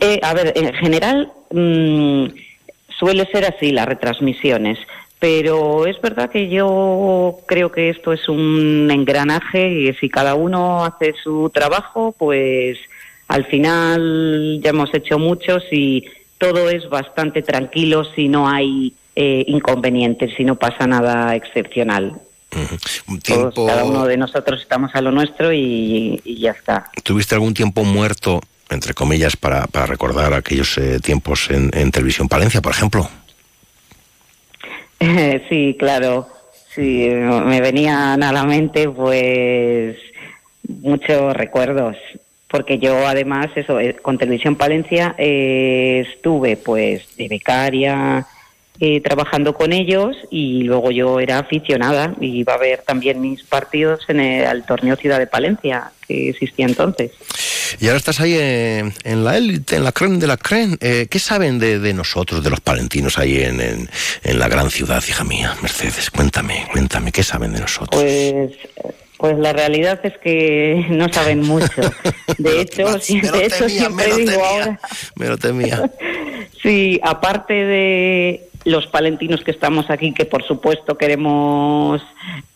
[0.01, 2.27] Eh, a ver, en general mm,
[3.01, 4.79] suele ser así las retransmisiones,
[5.19, 10.85] pero es verdad que yo creo que esto es un engranaje y si cada uno
[10.85, 12.79] hace su trabajo, pues
[13.27, 16.05] al final ya hemos hecho muchos y
[16.39, 22.21] todo es bastante tranquilo si no hay eh, inconvenientes, si no pasa nada excepcional.
[23.23, 26.91] Tiempo, cada uno de nosotros estamos a lo nuestro y, y ya está.
[27.03, 32.29] ¿Tuviste algún tiempo muerto, entre comillas, para, para recordar aquellos eh, tiempos en, en Televisión
[32.29, 33.09] Palencia, por ejemplo?
[35.49, 36.29] Sí, claro.
[36.75, 39.97] Sí, me venían a la mente pues
[40.69, 41.97] muchos recuerdos.
[42.49, 48.27] Porque yo además, eso, eh, con Televisión Palencia eh, estuve pues de becaria
[48.81, 53.43] eh, trabajando con ellos y luego yo era aficionada y iba a ver también mis
[53.43, 57.11] partidos en el torneo Ciudad de Palencia que existía entonces.
[57.81, 60.77] Y ahora estás ahí eh, en la élite, en la creme de la creme.
[60.81, 63.91] Eh, ¿Qué saben de, de nosotros, de los palentinos ahí en, en,
[64.23, 65.57] en la gran ciudad, hija mía?
[65.61, 68.01] Mercedes, cuéntame, cuéntame, ¿qué saben de nosotros?
[68.01, 68.53] Pues
[69.19, 71.83] Pues la realidad es que no saben mucho.
[72.39, 74.79] De hecho, de hecho siempre digo ahora.
[75.17, 75.91] Me lo temía.
[76.63, 82.03] sí, aparte de los palentinos que estamos aquí, que por supuesto queremos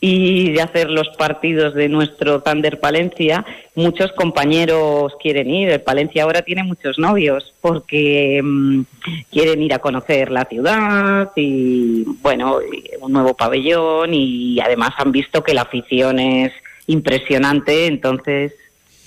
[0.01, 3.44] ir a hacer los partidos de nuestro Thunder Palencia,
[3.75, 5.70] muchos compañeros quieren ir.
[5.70, 8.83] El Palencia ahora tiene muchos novios porque mm,
[9.31, 12.59] quieren ir a conocer la ciudad y, bueno,
[13.01, 16.53] un nuevo pabellón y además han visto que la afición es
[16.87, 18.55] impresionante, entonces,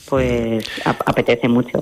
[0.10, 1.80] pues apetece mucho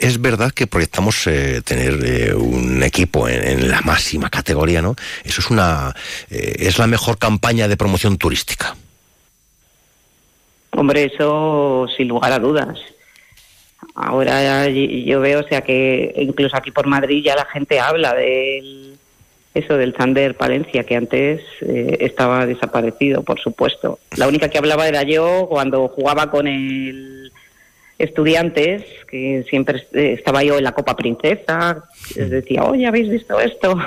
[0.00, 4.94] es verdad que proyectamos eh, tener eh, un equipo en, la máxima categoría, ¿no?
[5.24, 5.94] Eso es una
[6.30, 8.76] eh, es la mejor campaña de promoción turística.
[10.70, 12.78] Hombre, eso sin lugar a dudas.
[13.94, 18.94] Ahora yo veo, o sea, que incluso aquí por Madrid ya la gente habla de
[19.54, 23.98] eso del Thunder Palencia, que antes estaba desaparecido, por supuesto.
[24.16, 27.32] La única que hablaba era yo cuando jugaba con el
[27.98, 31.84] estudiantes, que siempre estaba yo en la Copa Princesa,
[32.14, 33.76] les decía, oye, ¿habéis visto esto?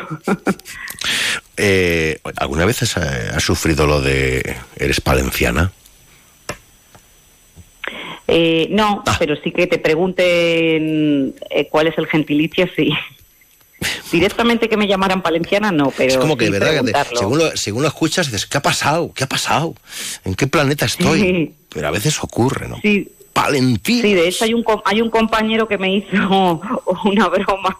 [1.57, 5.71] Eh, ¿Alguna vez has, sufrido lo de eres palenciana?
[8.27, 9.15] Eh, no, ah.
[9.19, 12.91] pero sí que te pregunten eh, cuál es el gentilicio, sí.
[14.11, 16.13] Directamente que me llamaran palenciana, no, pero.
[16.13, 16.83] Es como que, ¿verdad?
[17.13, 19.13] según, lo, según lo escuchas, dices, ¿qué ha pasado?
[19.13, 19.75] ¿Qué ha pasado?
[20.23, 21.53] ¿En qué planeta estoy?
[21.69, 22.79] Pero a veces ocurre, ¿no?
[22.81, 24.01] Sí, Palentín.
[24.01, 26.61] Sí, de hecho hay un, hay un compañero que me hizo
[27.05, 27.77] una broma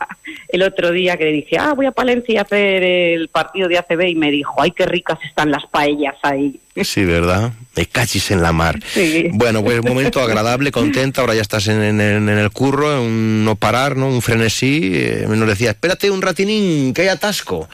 [0.49, 3.77] el otro día que le dije, ah, voy a Palencia a hacer el partido de
[3.77, 6.59] ACB y me dijo, ay, qué ricas están las paellas ahí.
[6.83, 7.51] Sí, ¿verdad?
[7.75, 8.79] Me cachis en la mar.
[8.93, 9.29] Sí.
[9.33, 13.97] Bueno, pues un momento agradable, contenta, ahora ya estás en, el curro, un no parar,
[13.97, 14.07] ¿no?
[14.07, 14.91] Un frenesí.
[14.93, 17.67] Eh, nos decía, espérate un ratinín, que hay atasco.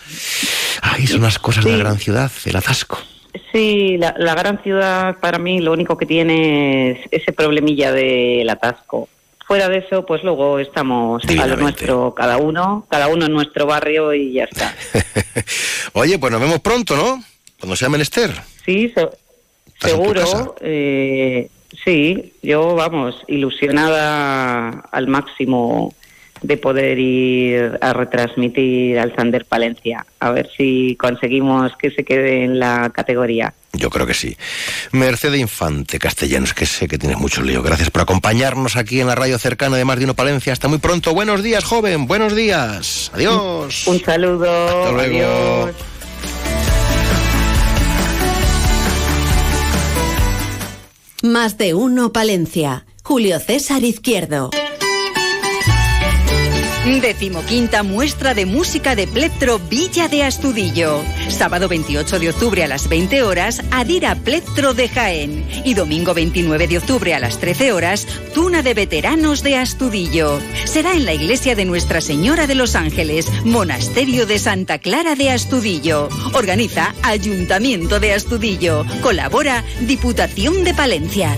[0.82, 3.00] Ay, son unas cosas de la gran ciudad, el atasco.
[3.52, 9.10] Sí, la, gran ciudad para mí lo único que tiene es ese problemilla del atasco.
[9.46, 13.66] Fuera de eso, pues luego estamos a lo nuestro, cada uno, cada uno en nuestro
[13.66, 14.76] barrio y ya está.
[15.94, 17.24] Oye, pues nos vemos pronto, ¿no?
[17.60, 18.32] Cuando sea menester.
[18.66, 18.94] Sí,
[19.80, 20.56] seguro.
[20.60, 21.50] Eh,
[21.86, 25.94] sí, yo, vamos, ilusionada al máximo
[26.48, 30.06] de poder ir a retransmitir al Sander Palencia.
[30.22, 33.54] A ver si conseguimos que se quede en la categoría.
[33.74, 34.38] Yo creo que sí.
[34.94, 37.62] Mercedes Infante, castellanos, que sé que tienes mucho lío.
[37.62, 40.54] Gracias por acompañarnos aquí en la radio cercana de Más de Uno Palencia.
[40.54, 41.14] Hasta muy pronto.
[41.14, 42.08] Buenos días, joven.
[42.08, 43.12] Buenos días.
[43.14, 43.86] Adiós.
[43.86, 44.68] Un saludo.
[44.68, 45.64] Hasta luego.
[45.66, 45.76] Adiós.
[51.24, 52.86] Más de Uno Palencia.
[53.04, 54.50] Julio César Izquierdo.
[57.08, 61.02] Decimoquinta muestra de música de plectro Villa de Astudillo.
[61.30, 65.48] Sábado 28 de octubre a las 20 horas, Adira Plectro de Jaén.
[65.64, 70.40] Y domingo 29 de octubre a las 13 horas, Tuna de Veteranos de Astudillo.
[70.66, 75.32] Será en la iglesia de Nuestra Señora de los Ángeles, Monasterio de Santa Clara de
[75.32, 76.10] Astudillo.
[76.34, 78.86] Organiza Ayuntamiento de Astudillo.
[79.02, 81.38] Colabora Diputación de Palencia.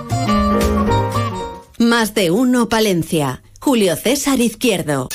[1.91, 3.43] Más de uno Palencia.
[3.59, 5.09] Julio César Izquierdo.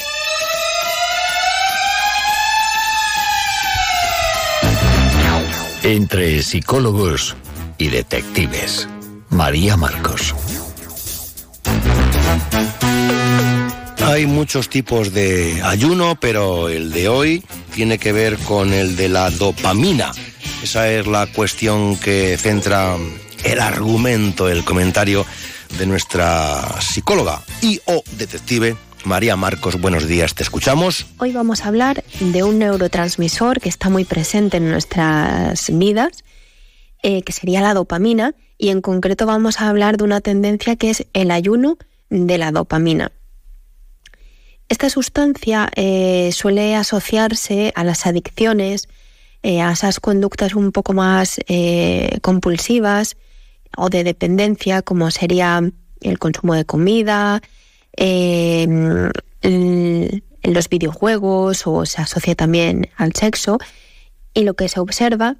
[5.82, 7.34] Entre psicólogos
[7.78, 8.90] y detectives.
[9.30, 10.34] María Marcos.
[14.04, 17.42] Hay muchos tipos de ayuno, pero el de hoy
[17.74, 20.12] tiene que ver con el de la dopamina.
[20.62, 22.98] Esa es la cuestión que centra
[23.44, 25.24] el argumento, el comentario
[25.78, 31.06] de nuestra psicóloga y o detective María Marcos, buenos días, te escuchamos.
[31.18, 36.24] Hoy vamos a hablar de un neurotransmisor que está muy presente en nuestras vidas,
[37.02, 40.90] eh, que sería la dopamina, y en concreto vamos a hablar de una tendencia que
[40.90, 41.78] es el ayuno
[42.10, 43.12] de la dopamina.
[44.68, 48.88] Esta sustancia eh, suele asociarse a las adicciones,
[49.42, 51.38] eh, a esas conductas un poco más
[52.22, 53.16] compulsivas,
[53.76, 55.62] o de dependencia, como sería
[56.00, 57.42] el consumo de comida,
[57.96, 59.10] em,
[60.42, 63.58] los videojuegos o se asocia también al sexo.
[64.34, 65.36] Y lo que se observa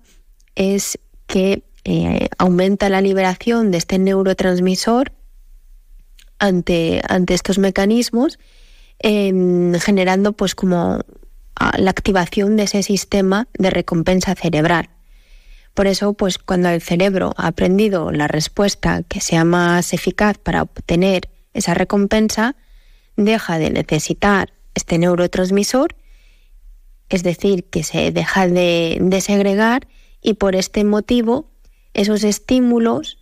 [0.55, 5.13] es que eh, aumenta la liberación de este neurotransmisor
[6.39, 8.39] ante, ante estos mecanismos,
[8.99, 11.01] em, generando pues como
[11.79, 14.91] la activación de ese sistema de recompensa cerebral.
[15.77, 20.63] Por eso, pues cuando el cerebro ha aprendido la respuesta que sea más eficaz para
[20.63, 22.57] obtener esa recompensa,
[23.17, 25.95] deja de necesitar este neurotransmisor,
[27.11, 29.87] es decir, que se deja de, de segregar
[30.23, 31.51] y por este motivo
[31.93, 33.19] esos estímulos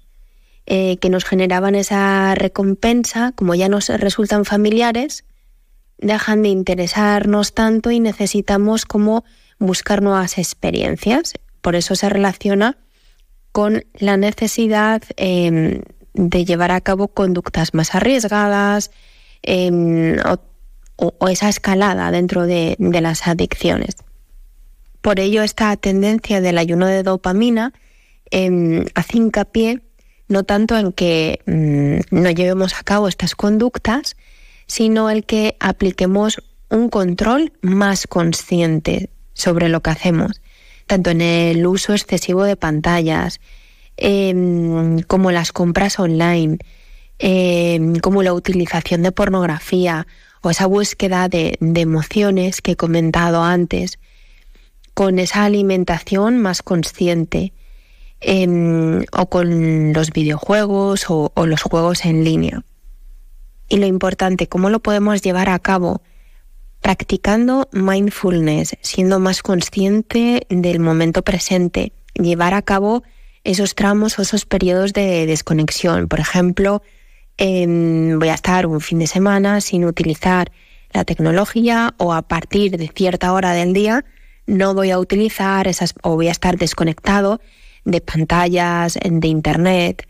[0.66, 5.24] eh, que nos generaban esa recompensa, como ya nos resultan familiares,
[5.98, 9.24] dejan de interesarnos tanto y necesitamos como
[9.58, 11.34] buscar nuevas experiencias.
[11.64, 12.76] Por eso se relaciona
[13.50, 15.80] con la necesidad em,
[16.12, 18.90] de llevar a cabo conductas más arriesgadas
[19.42, 20.18] em,
[20.96, 23.96] o, esa escalada dentro de, las adicciones.
[25.00, 27.72] Por ello, esta tendencia del ayuno de dopamina
[28.30, 29.80] eh, hace hincapié
[30.28, 34.16] no tanto en que mm, no llevemos a cabo estas conductas,
[34.66, 40.42] sino el que apliquemos un control más consciente sobre lo que hacemos,
[40.86, 43.40] tanto en el uso excesivo de pantallas,
[43.96, 46.58] em, como las compras online,
[47.18, 50.06] em, como la utilización de pornografía
[50.42, 53.98] o esa búsqueda de emociones que he comentado antes,
[54.94, 57.52] con esa alimentación más consciente
[58.26, 62.64] Em, o con los videojuegos o, los juegos en línea.
[63.68, 66.00] Y lo importante, ¿cómo lo podemos llevar a cabo?
[66.84, 73.02] Practicando mindfulness, siendo más consciente del momento presente, llevar a cabo
[73.42, 76.08] esos tramos o esos periodos de desconexión.
[76.08, 76.82] Por ejemplo,
[77.38, 80.52] em, voy a estar un fin de semana sin utilizar
[80.92, 84.04] la tecnología o a partir de cierta hora del día
[84.46, 87.40] no voy a utilizar esas o voy a estar desconectado
[87.86, 90.06] de pantallas, de internet.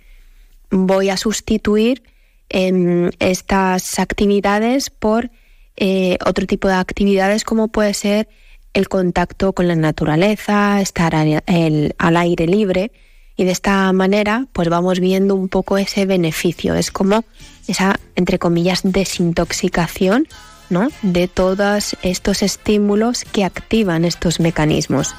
[0.71, 2.03] Voy a sustituir
[2.49, 5.31] em, estas actividades por
[5.77, 8.29] eh, otro tipo de actividades como puede ser
[8.75, 12.93] el contacto con la naturaleza, estar al, aire libre
[13.37, 16.75] y de esta manera pues vamos viendo un poco ese beneficio.
[16.75, 17.25] Es como
[17.67, 20.29] esa, entre comillas, desintoxicación
[20.71, 20.89] ¿no?
[21.03, 25.15] de todos estos estímulos que activan estos mecanismos.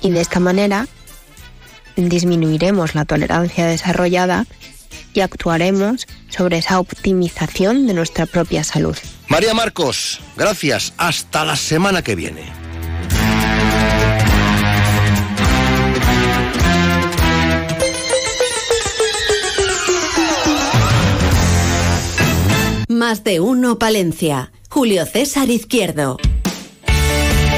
[0.00, 0.86] Y de esta manera
[1.96, 4.46] disminuiremos la tolerancia desarrollada
[5.14, 8.96] y actuaremos sobre esa optimización de nuestra propia salud.
[9.28, 10.92] María Marcos, gracias.
[10.96, 12.44] Hasta la semana que viene.
[22.88, 24.50] Más de uno Palencia.
[24.70, 26.18] Julio César Izquierdo.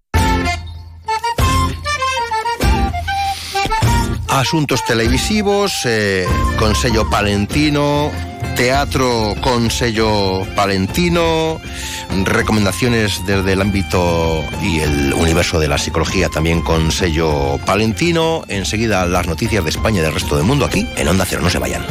[4.27, 6.27] Asuntos televisivos, eh,
[6.59, 8.11] con sello palentino,
[8.57, 11.61] teatro con sello palentino,
[12.25, 18.43] recomendaciones desde el ámbito y el universo de la psicología también con sello palentino.
[18.47, 21.41] Enseguida las noticias de España y del resto del mundo aquí en Onda Cero.
[21.43, 21.85] No se vayan.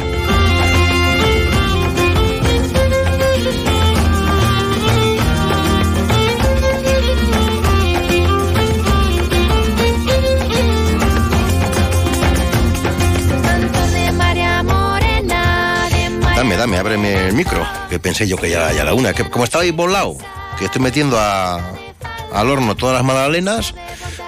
[16.57, 19.13] Dame, ábreme el micro, que pensé yo que ya, ya la una.
[19.13, 20.17] Que como estaba ahí volado,
[20.57, 21.61] que estoy metiendo a,
[22.33, 23.75] al horno todas las magdalenas,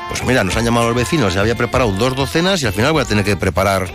[0.09, 2.93] pues mira, nos han llamado los vecinos, ya había preparado dos docenas y al final
[2.93, 3.91] voy a tener que preparar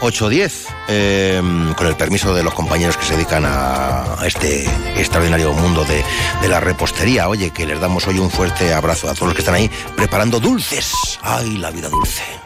[0.00, 0.52] 8.10,
[0.88, 1.40] eh,
[1.76, 4.64] con el permiso de los compañeros que se dedican a este
[4.96, 6.04] extraordinario mundo de,
[6.48, 7.28] la repostería.
[7.28, 10.40] Oye, que les damos hoy un fuerte abrazo a todos los que están ahí preparando
[10.40, 10.92] dulces.
[11.22, 12.45] ¡Ay, la vida dulce!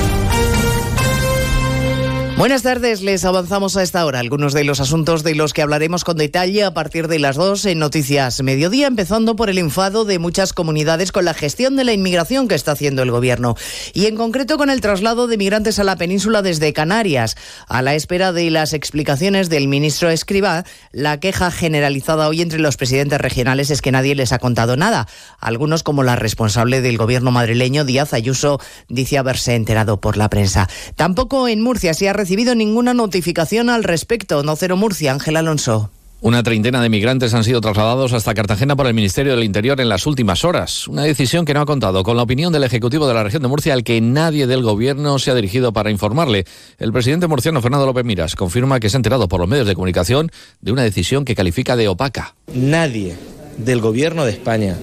[2.41, 6.03] Buenas tardes, les avanzamos a esta hora algunos de los asuntos de los que hablaremos
[6.03, 10.17] con detalle a partir de las 2 en Noticias Mediodía, empezando por el enfado de
[10.17, 13.55] muchas comunidades con la gestión de la inmigración que está haciendo el gobierno
[13.93, 17.37] y en concreto con el traslado de migrantes a la península desde Canarias.
[17.67, 22.75] A la espera de las explicaciones del ministro Escribá, la queja generalizada hoy entre los
[22.75, 25.07] presidentes regionales es que nadie les ha contado nada.
[25.39, 30.67] Algunos, como la responsable del gobierno madrileño, Díaz Ayuso, dice haberse enterado por la prensa.
[30.95, 34.41] Tampoco en Murcia se ha recibido recibido ninguna notificación al respecto.
[34.41, 35.91] No Cero Murcia, Ángel Alonso.
[36.21, 39.89] Una treintena de migrantes han sido trasladados hasta Cartagena por el Ministerio del Interior en
[39.89, 40.87] las últimas horas.
[40.87, 43.49] Una decisión que no ha contado con la opinión del Ejecutivo de la región de
[43.49, 46.45] Murcia, al que nadie del Gobierno se ha dirigido para informarle.
[46.79, 49.75] El presidente murciano Fernando López Miras confirma que se ha enterado por los medios de
[49.75, 52.35] comunicación de una decisión que califica de opaca.
[52.53, 53.17] Nadie
[53.57, 54.77] del Gobierno de España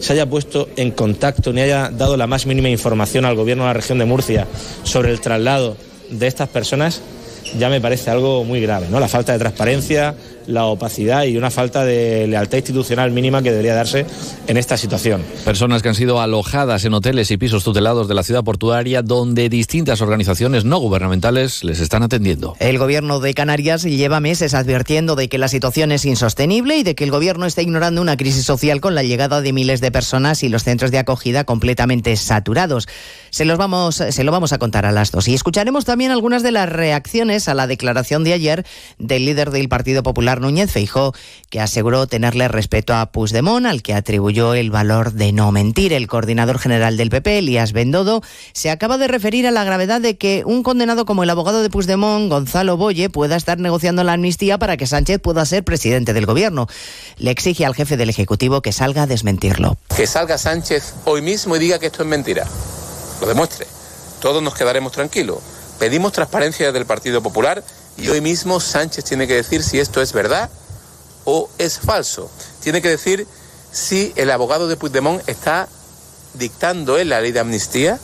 [0.00, 3.68] se haya puesto en contacto ni haya dado la más mínima información al Gobierno de
[3.68, 4.46] la región de Murcia
[4.84, 5.76] sobre el traslado
[6.10, 7.00] de estas personas
[7.58, 9.00] ya me parece algo muy grave, ¿no?
[9.00, 10.14] La falta de transparencia,
[10.46, 14.06] la opacidad y una falta de lealtad institucional mínima que debería darse
[14.46, 15.22] en esta situación.
[15.44, 19.48] Personas que han sido alojadas en hoteles y pisos tutelados de la ciudad portuaria donde
[19.48, 22.56] distintas organizaciones no gubernamentales les están atendiendo.
[22.60, 26.94] El gobierno de Canarias lleva meses advirtiendo de que la situación es insostenible y de
[26.94, 30.42] que el gobierno está ignorando una crisis social con la llegada de miles de personas
[30.42, 32.88] y los centros de acogida completamente saturados.
[33.30, 35.28] Se, los vamos, se lo vamos a contar a las dos.
[35.28, 38.66] Y escucharemos también algunas de las reacciones a la declaración de ayer
[38.98, 41.14] del líder del Partido Popular Núñez Feijó,
[41.50, 45.92] que aseguró tenerle respeto a Puigdemont, al que atribuyó el valor de no mentir.
[45.92, 48.22] El coordinador general del PP, Elías Bendodo,
[48.52, 51.70] se acaba de referir a la gravedad de que un condenado como el abogado de
[51.70, 56.26] Puigdemont, Gonzalo Boye, pueda estar negociando la amnistía para que Sánchez pueda ser presidente del
[56.26, 56.66] gobierno.
[57.16, 59.78] Le exige al jefe del Ejecutivo que salga a desmentirlo.
[59.96, 62.46] Que salga Sánchez hoy mismo y diga que esto es mentira.
[63.20, 63.66] Lo demuestre.
[64.20, 65.38] Todos nos quedaremos tranquilos.
[65.78, 67.62] Pedimos transparencia del Partido Popular
[67.96, 70.50] y hoy mismo Sánchez tiene que decir si esto es verdad
[71.24, 72.30] o es falso.
[72.62, 73.26] Tiene que decir
[73.72, 75.68] si el abogado de Puigdemont está
[76.34, 77.98] dictando él la ley de amnistía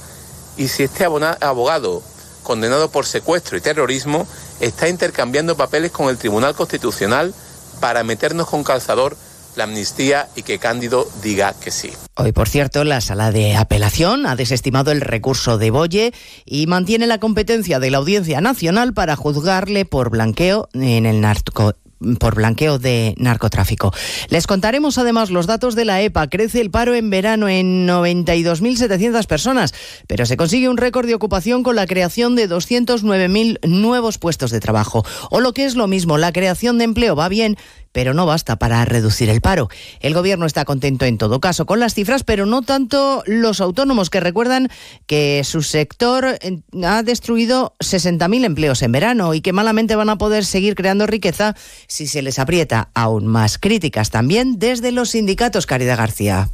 [0.56, 2.02] y si este abogado
[2.42, 4.26] condenado por secuestro y terrorismo
[4.60, 7.34] está intercambiando papeles con el Tribunal Constitucional
[7.80, 9.16] para meternos con calzador
[9.56, 11.90] la amnistía y que Cándido diga que sí.
[12.16, 16.12] Hoy, por cierto, la sala de apelación ha desestimado el recurso de Boye
[16.44, 21.74] y mantiene la competencia de la Audiencia Nacional para juzgarle por blanqueo en el narco
[22.18, 23.92] por blanqueo de narcotráfico.
[24.28, 26.28] Les contaremos además los datos de la EPA.
[26.28, 29.74] Crece el paro en verano en 92.700 personas,
[30.06, 34.60] pero se consigue un récord de ocupación con la creación de 209.000 nuevos puestos de
[34.60, 35.04] trabajo.
[35.30, 37.56] O lo que es lo mismo, la creación de empleo va bien,
[37.92, 39.68] pero no basta para reducir el paro.
[40.00, 44.10] El gobierno está contento en todo caso con las cifras, pero no tanto los autónomos
[44.10, 44.68] que recuerdan
[45.06, 50.18] que su sector eh, ha destruido 60.000 empleos en verano y que malamente van a
[50.18, 53.58] poder seguir creando riqueza si se les aprieta aún más.
[53.58, 56.50] Críticas también desde los sindicatos, Caridad García.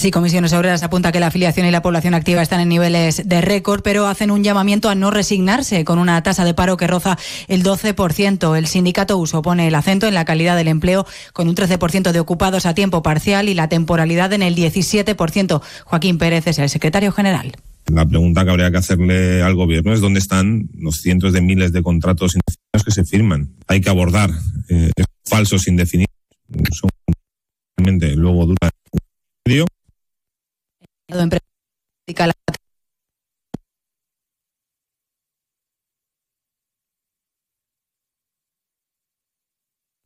[0.00, 3.42] Sí, Comisiones Obreras apunta que la afiliación y la población activa están en niveles de
[3.42, 7.18] récord, pero hacen un llamamiento a no resignarse con una tasa de paro que roza
[7.48, 8.56] el 12%.
[8.56, 12.18] El sindicato USO pone el acento en la calidad del empleo con un 13% de
[12.18, 15.60] ocupados a tiempo parcial y la temporalidad en el 17%.
[15.84, 17.52] Joaquín Pérez es el secretario general.
[17.92, 21.74] La pregunta que habría que hacerle al gobierno es dónde están los cientos de miles
[21.74, 23.50] de contratos indefinidos que se firman.
[23.66, 24.30] Hay que abordar
[24.70, 24.92] eh,
[25.26, 26.08] falsos indefinidos.
[26.72, 26.88] Son
[28.16, 28.46] luego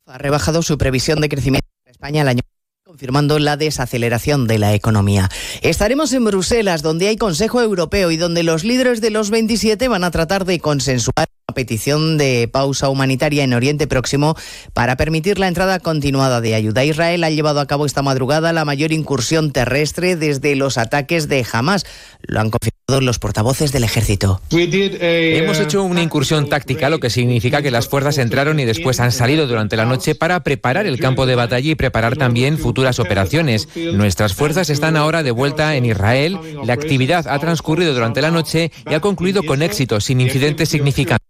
[0.07, 2.41] ha rebajado su previsión de crecimiento en España el año
[2.85, 5.27] confirmando la desaceleración de la economía.
[5.61, 10.03] Estaremos en Bruselas, donde hay Consejo Europeo y donde los líderes de los 27 van
[10.03, 14.35] a tratar de consensuar petición de pausa humanitaria en Oriente Próximo
[14.73, 16.83] para permitir la entrada continuada de ayuda.
[16.83, 21.45] Israel ha llevado a cabo esta madrugada la mayor incursión terrestre desde los ataques de
[21.51, 21.85] Hamas.
[22.21, 24.41] Lo han confirmado los portavoces del ejército.
[24.51, 29.11] Hemos hecho una incursión táctica, lo que significa que las fuerzas entraron y después han
[29.11, 33.69] salido durante la noche para preparar el campo de batalla y preparar también futuras operaciones.
[33.75, 36.37] Nuestras fuerzas están ahora de vuelta en Israel.
[36.63, 41.25] La actividad ha transcurrido durante la noche y ha concluido con éxito, sin incidentes significantes.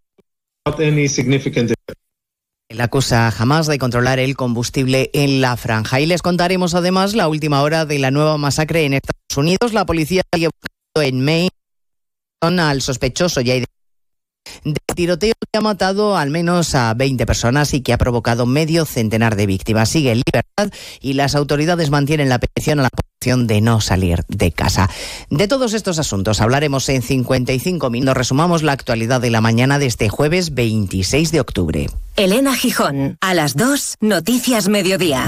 [2.70, 5.99] La acusa jamás de controlar el combustible en la franja.
[5.99, 9.74] Y les contaremos además la última hora de la nueva masacre en Estados Unidos.
[9.74, 11.49] La policía ha en Maine
[12.41, 13.66] al sospechoso ya de
[14.95, 19.36] tiroteo que ha matado al menos a 20 personas y que ha provocado medio centenar
[19.36, 19.89] de víctimas.
[19.89, 22.89] Sigue en libertad y las autoridades mantienen la petición a la
[23.26, 24.89] de no salir de casa.
[25.30, 28.15] De todos estos asuntos hablaremos en 55 minutos.
[28.15, 31.89] Resumamos la actualidad de la mañana de este jueves 26 de octubre.
[32.15, 35.28] Elena Gijón, a las 2, Noticias Mediodía.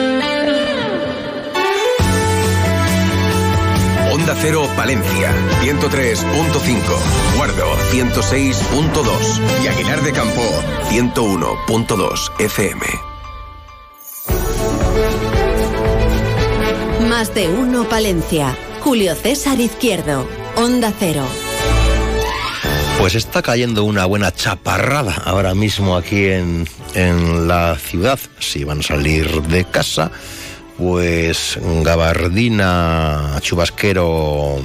[4.41, 5.31] Cero Palencia,
[5.61, 10.41] 103.5, Guardo, 106.2 y Aguilar de Campo,
[10.89, 12.81] 101.2 FM.
[17.07, 18.57] Más de uno Palencia.
[18.79, 20.27] Julio César Izquierdo.
[20.55, 21.27] Onda Cero.
[22.97, 28.19] Pues está cayendo una buena chaparrada ahora mismo aquí en, en la ciudad.
[28.39, 30.11] Si van a salir de casa,
[30.81, 34.59] pues gabardina, chubasquero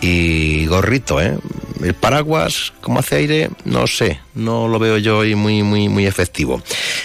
[0.00, 1.36] y gorrito, ¿eh?
[1.82, 6.06] El paraguas, como hace aire, no sé, no lo veo yo hoy muy, muy, muy
[6.06, 6.62] efectivo.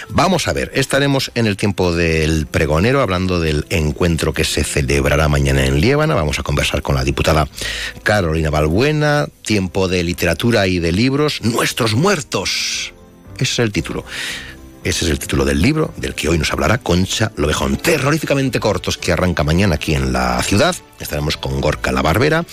[0.08, 5.28] Vamos a ver, estaremos en el tiempo del pregonero hablando del encuentro que se celebrará
[5.28, 6.14] mañana en Liébana.
[6.14, 7.48] Vamos a conversar con la diputada
[8.04, 12.94] Carolina Balbuena, tiempo de literatura y de libros, Nuestros muertos.
[13.34, 14.06] Ese es el título.
[14.86, 17.76] Ese es el título del libro del que hoy nos hablará Concha Lobejón.
[17.76, 20.76] Terroríficamente cortos que arranca mañana aquí en la ciudad.
[21.00, 22.44] Estaremos con Gorka la Barbera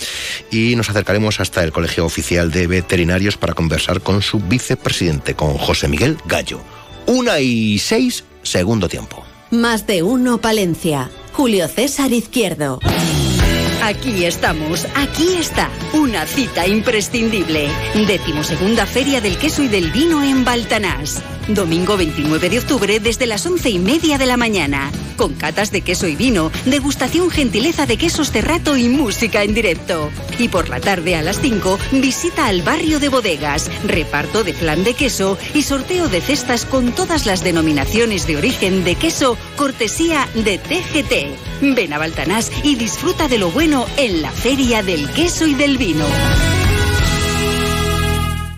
[0.50, 5.56] y nos acercaremos hasta el Colegio Oficial de Veterinarios para conversar con su vicepresidente, con
[5.58, 6.60] José Miguel Gallo.
[7.06, 9.24] Una y seis, segundo tiempo.
[9.52, 11.12] Más de uno Palencia.
[11.34, 12.80] Julio César Izquierdo.
[13.84, 17.68] Aquí estamos, aquí está, una cita imprescindible.
[18.06, 21.22] Decimosegunda Feria del Queso y del Vino en Baltanás.
[21.48, 24.90] Domingo 29 de octubre desde las once y media de la mañana.
[25.16, 30.10] Con catas de queso y vino, degustación gentileza de quesos Cerrato y música en directo.
[30.38, 34.84] Y por la tarde a las 5, visita al barrio de bodegas, reparto de flan
[34.84, 40.28] de queso y sorteo de cestas con todas las denominaciones de origen de queso, cortesía
[40.34, 41.74] de TGT.
[41.76, 45.78] Ven a Baltanás y disfruta de lo bueno en la Feria del Queso y del
[45.78, 46.06] Vino.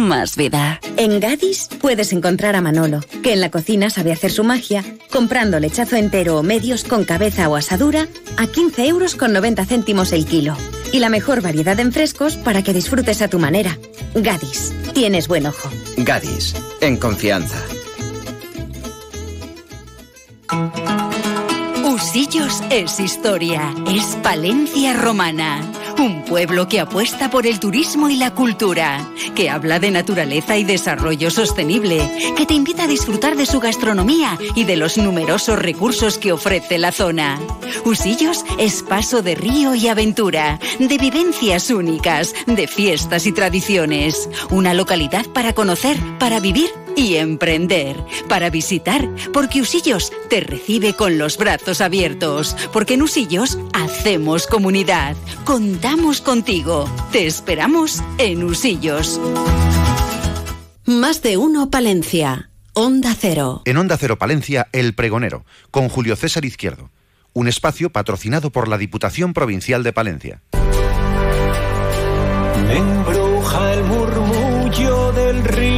[0.00, 0.80] más vida.
[0.96, 5.60] En Gadis puedes encontrar a Manolo, que en la cocina sabe hacer su magia, comprando
[5.60, 10.26] lechazo entero o medios con cabeza o asadura a 15 euros con 90 céntimos el
[10.26, 10.56] kilo.
[10.92, 13.78] Y la mejor variedad en frescos para que disfrutes a tu manera.
[14.14, 15.70] Gadis, tienes buen ojo.
[15.98, 17.58] Gadis, en confianza.
[21.84, 25.60] Usillos es historia, es Palencia romana.
[26.00, 30.64] Un pueblo que apuesta por el turismo y la cultura, que habla de naturaleza y
[30.64, 36.16] desarrollo sostenible, que te invita a disfrutar de su gastronomía y de los numerosos recursos
[36.16, 37.38] que ofrece la zona.
[37.84, 44.30] Usillos es paso de río y aventura, de vivencias únicas, de fiestas y tradiciones.
[44.48, 47.96] Una localidad para conocer, para vivir y emprender,
[48.28, 55.16] para visitar, porque Usillos te recibe con los brazos abiertos, porque en Usillos hacemos comunidad,
[55.44, 59.20] contamos contigo, te esperamos en Usillos.
[60.84, 62.50] Más de uno Palencia.
[62.72, 63.62] Onda Cero.
[63.64, 66.90] En Onda Cero Palencia, El Pregonero, con Julio César Izquierdo.
[67.32, 70.42] Un espacio patrocinado por la Diputación Provincial de Palencia.
[72.66, 75.69] Me embruja el murmullo del río.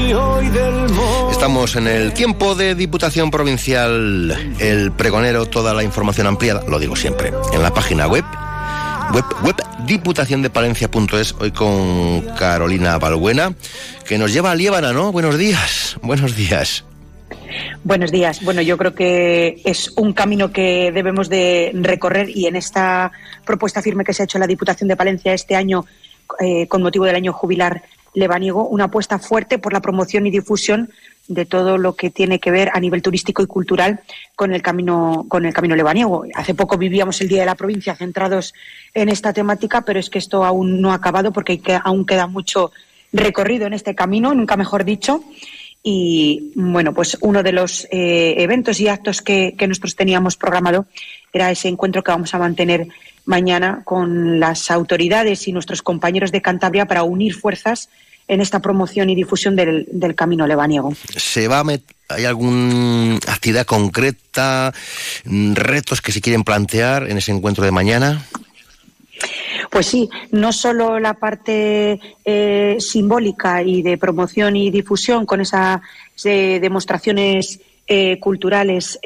[1.30, 6.96] Estamos en el tiempo de Diputación Provincial, el pregonero, toda la información ampliada, lo digo
[6.96, 8.24] siempre, en la página web,
[9.14, 9.56] web, web
[9.86, 13.54] diputaciondepalencia.es, hoy con Carolina Balbuena,
[14.06, 15.12] que nos lleva a Liébana, ¿no?
[15.12, 16.84] Buenos días, buenos días.
[17.82, 18.44] Buenos días.
[18.44, 23.10] Bueno, yo creo que es un camino que debemos de recorrer y en esta
[23.44, 25.84] propuesta firme que se ha hecho en la Diputación de Palencia este año
[26.38, 27.82] eh, con motivo del año jubilar
[28.14, 30.90] lebaniego, una apuesta fuerte por la promoción y difusión
[31.28, 34.00] de todo lo que tiene que ver a nivel turístico y cultural
[34.34, 36.24] con el camino con el camino lebaniego.
[36.34, 38.54] Hace poco vivíamos el Día de la Provincia centrados
[38.92, 42.72] en esta temática, pero es que esto aún no ha acabado porque aún queda mucho
[43.12, 45.22] recorrido en este camino, nunca mejor dicho.
[45.84, 50.86] Y bueno, pues uno de los eh, eventos y actos que, nosotros teníamos programado
[51.32, 52.86] era ese encuentro que vamos a mantener
[53.24, 57.88] mañana con las autoridades y nuestros compañeros de Cantabria para unir fuerzas
[58.28, 60.94] en esta promoción y difusión del, del camino lebaniego.
[61.16, 61.64] ¿Se va a
[62.08, 64.72] ¿Hay alguna actividad concreta,
[65.24, 68.22] retos que se quieren plantear en ese encuentro de mañana?
[69.70, 75.80] Pues sí, no solo la parte eh, simbólica y de promoción y difusión con esas
[76.24, 77.60] eh, demostraciones
[77.92, 78.98] eh, culturales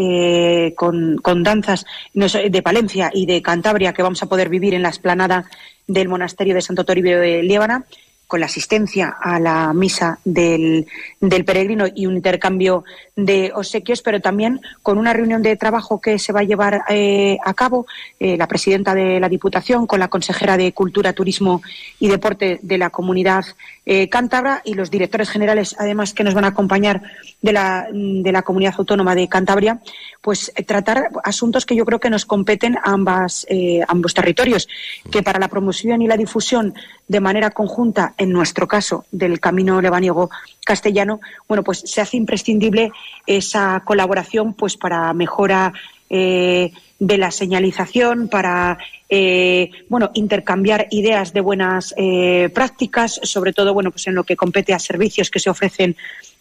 [0.77, 1.85] con, con, danzas
[2.15, 5.47] de Palencia y de Cantabria que vamos a poder vivir en la esplanada
[5.87, 7.85] del monasterio de Santo Toribio de Líbana,
[8.27, 10.87] con la asistencia a la misa del,
[11.21, 16.19] del, peregrino y un intercambio de obsequios, pero también con una reunión de trabajo que
[16.19, 17.87] se va a llevar eh, a cabo
[18.19, 21.63] eh, la presidenta de la Diputación con la consejera de Cultura, Turismo
[22.01, 23.45] y Deporte de la Comunidad
[23.85, 27.03] eh, Cántabra y los directores generales, además, que nos van a acompañar
[27.41, 29.81] de la, de la Comunidad Autónoma de Cantabria,
[30.21, 33.47] pues tratar asuntos que yo creo que nos competen a ambas,
[33.87, 34.67] ambos territorios,
[35.13, 36.75] que para la promoción y la difusión
[37.07, 40.31] de manera conjunta en nuestro caso, del camino lebaniego
[40.65, 42.91] castellano, bueno, pues se hace imprescindible
[43.27, 45.73] esa colaboración pues para mejora
[46.09, 53.75] eh, de la señalización, para eh, bueno, intercambiar ideas de buenas eh, prácticas, sobre todo
[53.75, 55.97] bueno, pues en lo que compete a servicios que se ofrecen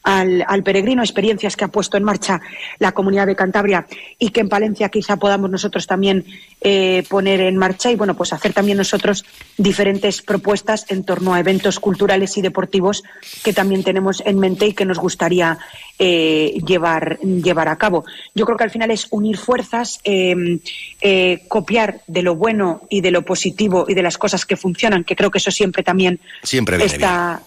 [0.05, 2.39] al, peregrino, experiencias que ha puesto en marcha
[2.77, 3.87] la comunidad de Cantabria
[4.19, 6.25] y que en Palencia quizá podamos nosotros también
[6.61, 9.25] eh, poner en marcha y bueno, pues hacer también nosotros
[9.57, 13.03] diferentes propuestas en torno a eventos culturales y deportivos
[13.43, 15.57] que también tenemos en mente y que nos gustaría
[15.97, 18.05] eh, llevar, llevar a cabo.
[18.35, 20.59] Yo creo que al final es unir fuerzas, em,
[21.01, 25.03] eh, copiar de lo bueno y de lo positivo y de las cosas que funcionan,
[25.03, 27.41] que creo que eso siempre también siempre está.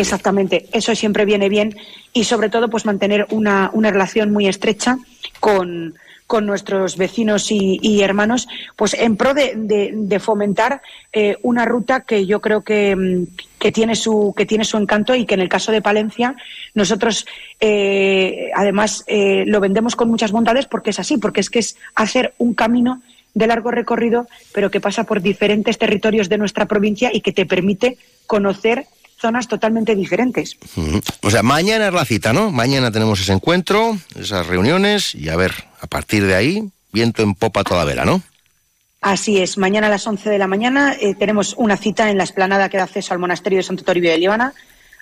[0.00, 1.76] Exactamente, eso siempre viene bien
[2.12, 4.98] y sobre todo pues mantener una, una relación muy estrecha
[5.40, 5.94] con,
[6.32, 10.80] con nuestros vecinos y, hermanos, pues en pro de, fomentar
[11.12, 13.26] eh, una ruta que yo creo que, mm,
[13.58, 16.34] que, tiene su, que tiene su encanto y que en el caso de Palencia
[16.72, 17.26] nosotros
[17.60, 21.76] eh, además eh, lo vendemos con muchas bondades porque es así, porque es que es
[21.94, 23.02] hacer un camino
[23.34, 27.44] de largo recorrido, pero que pasa por diferentes territorios de nuestra provincia y que te
[27.44, 28.86] permite conocer
[29.22, 30.58] zonas totalmente diferentes.
[31.22, 32.50] O sea, mañana es la cita, ¿no?
[32.50, 37.34] Mañana tenemos ese encuentro, esas reuniones y a ver, a partir de ahí, viento en
[37.34, 38.20] popa toda vela, ¿no?
[39.00, 42.24] Así es, mañana a las 11 de la mañana eh, tenemos una cita en la
[42.24, 44.52] esplanada que da acceso al monasterio de Santo Toribio de Líbana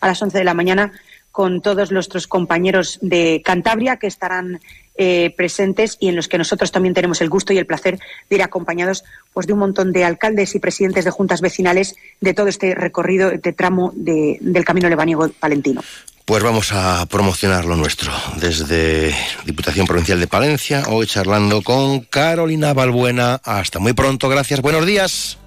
[0.00, 0.92] a las 11 de la mañana
[1.32, 4.60] con todos nuestros compañeros de Cantabria que estarán
[5.02, 8.36] eh, presentes y en los que nosotros también tenemos el gusto y el placer de
[8.36, 9.02] ir acompañados
[9.32, 13.30] pues, de un montón de alcaldes y presidentes de juntas vecinales de todo este recorrido,
[13.30, 15.82] de tramo del Camino Lebaniego Palentino.
[16.26, 19.14] Pues vamos a promocionar lo nuestro desde
[19.46, 23.40] Diputación Provincial de Palencia, hoy charlando con Carolina Balbuena.
[23.42, 25.39] Hasta muy pronto, gracias, buenos días.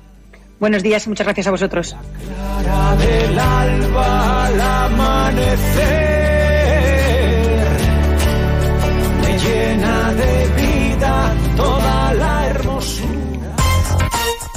[0.64, 1.94] Buenos días y muchas gracias a vosotros.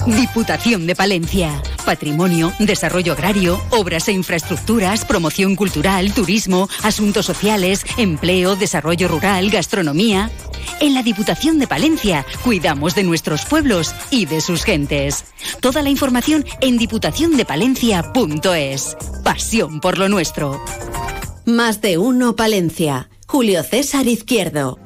[0.07, 1.61] Diputación de Palencia.
[1.85, 10.31] Patrimonio, desarrollo agrario, obras e infraestructuras, promoción cultural, turismo, asuntos sociales, empleo, desarrollo rural, gastronomía.
[10.81, 15.25] En la Diputación de Palencia cuidamos de nuestros pueblos y de sus gentes.
[15.61, 18.97] Toda la información en diputaciondepalencia.es.
[19.25, 20.63] Pasión por lo nuestro.
[21.45, 23.11] Más de uno Palencia.
[23.27, 24.79] Julio César Izquierdo.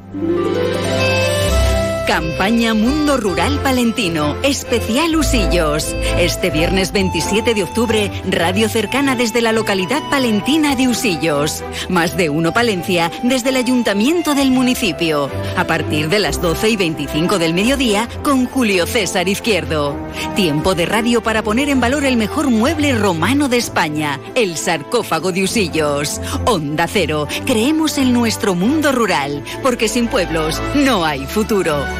[2.10, 5.94] Campaña Mundo Rural Palentino, especial Usillos.
[6.18, 11.62] Este viernes 27 de octubre, radio cercana desde la localidad palentina de Usillos.
[11.88, 15.30] Más de uno Palencia desde el ayuntamiento del municipio.
[15.56, 19.94] A partir de las 12 y 25 del mediodía con Julio César Izquierdo.
[20.34, 25.30] Tiempo de radio para poner en valor el mejor mueble romano de España, el sarcófago
[25.30, 26.20] de Usillos.
[26.44, 31.99] Onda Cero, creemos en nuestro mundo rural, porque sin pueblos no hay futuro.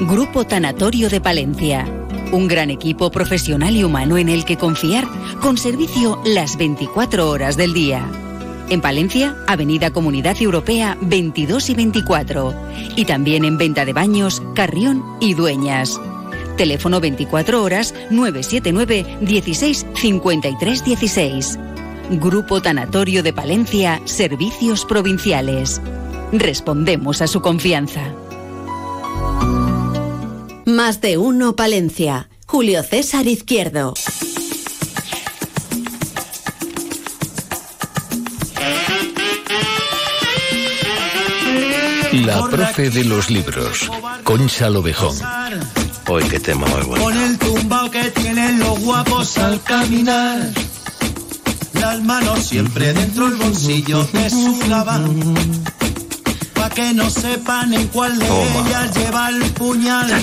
[0.00, 1.86] Grupo Tanatorio de Palencia.
[2.32, 5.06] Un gran equipo profesional y humano en el que confiar,
[5.40, 8.10] con servicio las 24 horas del día.
[8.68, 12.54] En Palencia, Avenida Comunidad Europea 22 y 24.
[12.96, 16.00] Y también en venta de baños, Carrión y Dueñas.
[16.56, 21.58] Teléfono 24 horas 979 16 53 16.
[22.12, 25.80] Grupo Tanatorio de Palencia, Servicios Provinciales.
[26.32, 28.12] Respondemos a su confianza.
[30.72, 32.30] Más de uno Palencia.
[32.46, 33.92] Julio César Izquierdo.
[42.12, 43.90] La profe de los libros,
[44.24, 45.14] Concha Lovejón.
[46.08, 47.04] Hoy qué tema muy bueno.
[47.04, 50.40] Con el tumbao que tienen los guapos al caminar.
[51.74, 55.81] Las manos siempre dentro del bolsillo de su gabán.
[56.62, 58.68] Pa' que no sepan en cuál de Toma.
[58.68, 60.22] ellas lleva el puñal.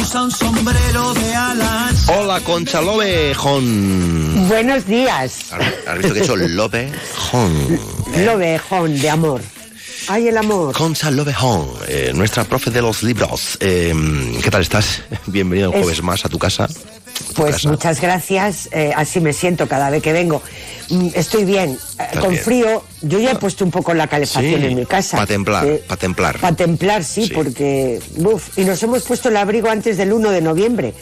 [0.00, 2.08] Usa un sombrero de alas.
[2.08, 4.48] Hola, Concha Lobejón.
[4.48, 5.52] Buenos días.
[5.86, 7.78] ¿Has visto que he hecho Lobejón?
[8.24, 9.40] Lobejón de amor.
[10.08, 10.74] Ay, el amor.
[10.74, 13.56] Concha Lobejón, eh, nuestra profe de los libros.
[13.60, 13.94] Eh,
[14.42, 15.02] ¿Qué tal estás?
[15.26, 16.66] Bienvenido un Es- jueves más a tu casa.
[17.34, 17.68] Pues casa.
[17.70, 18.68] muchas gracias.
[18.72, 20.42] eh, así me siento cada vez que vengo.
[20.90, 21.78] Mm, Estoy bien.
[21.98, 22.42] eh, con bien.
[22.42, 22.82] frío.
[23.02, 25.16] Yo ya he puesto un poco la calefacción en mi casa.
[25.16, 26.38] Para templar, Eh, para templar.
[26.38, 28.00] Para templar, sí, porque.
[28.18, 30.94] Uf, y nos hemos puesto el abrigo antes del 1 de noviembre.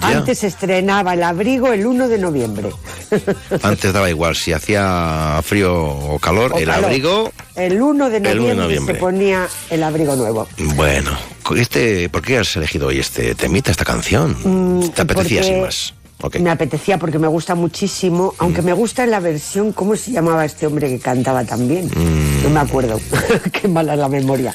[0.00, 0.08] Ya.
[0.18, 2.70] Antes se estrenaba el abrigo el 1 de noviembre.
[3.62, 6.84] Antes daba igual si hacía frío o calor, O el calor.
[6.86, 7.32] abrigo.
[7.54, 8.94] El 1 de El 1 de noviembre, noviembre.
[8.94, 10.48] se ponía el abrigo nuevo.
[10.76, 11.10] Bueno,
[11.56, 14.36] este, ¿por qué has elegido hoy este temita, esta canción?
[14.42, 15.94] Mm, ¿Te apetecía sin más?
[16.22, 16.36] Ok.
[16.38, 20.66] Me apetecía porque me gusta muchísimo, aunque me gusta la versión, ¿cómo se llamaba este
[20.66, 21.86] hombre que cantaba también?
[21.86, 22.44] Mm.
[22.44, 22.98] No me acuerdo,
[23.52, 24.54] qué mala la memoria.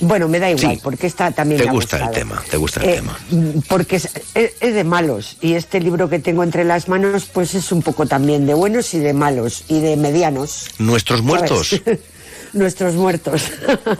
[0.00, 0.80] Bueno, me da igual, Sí.
[0.82, 3.18] porque esta también Te me ha gusta el tema, te gusta el Eh, tema.
[3.68, 7.54] Porque es, es- es de malos, y este libro que tengo entre las manos, pues
[7.54, 10.68] es un poco también de buenos y de malos, y de medianos.
[10.78, 11.80] Nuestros muertos.
[12.52, 13.42] Nuestros muertos.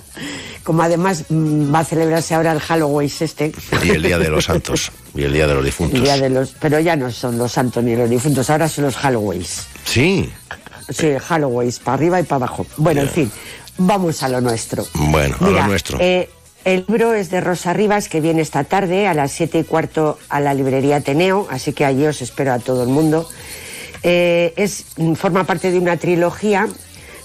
[0.62, 3.52] Como además mm, va a celebrarse ahora el Halloween este.
[3.84, 4.90] Y el Día de los Santos.
[5.14, 5.98] Y el Día de los Difuntos.
[5.98, 8.84] El día de los, pero ya no son los santos ni los difuntos, ahora son
[8.84, 9.66] los Halloweens.
[9.84, 10.30] Sí.
[10.90, 12.66] Sí, Halloweens, para arriba y para abajo.
[12.76, 13.32] Bueno, en fin,
[13.78, 14.86] vamos a lo nuestro.
[14.94, 15.98] Bueno, a lo nuestro.
[16.00, 16.28] eh,
[16.64, 20.18] el libro es de Rosa Rivas, que viene esta tarde a las siete y cuarto
[20.28, 23.28] a la librería Ateneo, así que allí os espero a todo el mundo.
[24.02, 24.84] Eh, es,
[25.16, 26.68] forma parte de una trilogía,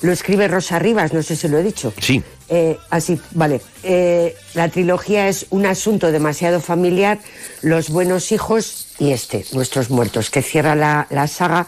[0.02, 1.94] lo escribe Rosa Rivas, no sé si lo he dicho.
[2.00, 2.24] Sí.
[2.50, 3.62] Eh, así, vale.
[3.84, 7.20] Eh, la trilogía es un asunto demasiado familiar,
[7.62, 11.68] Los buenos hijos y este, Nuestros muertos, que cierra la, la saga.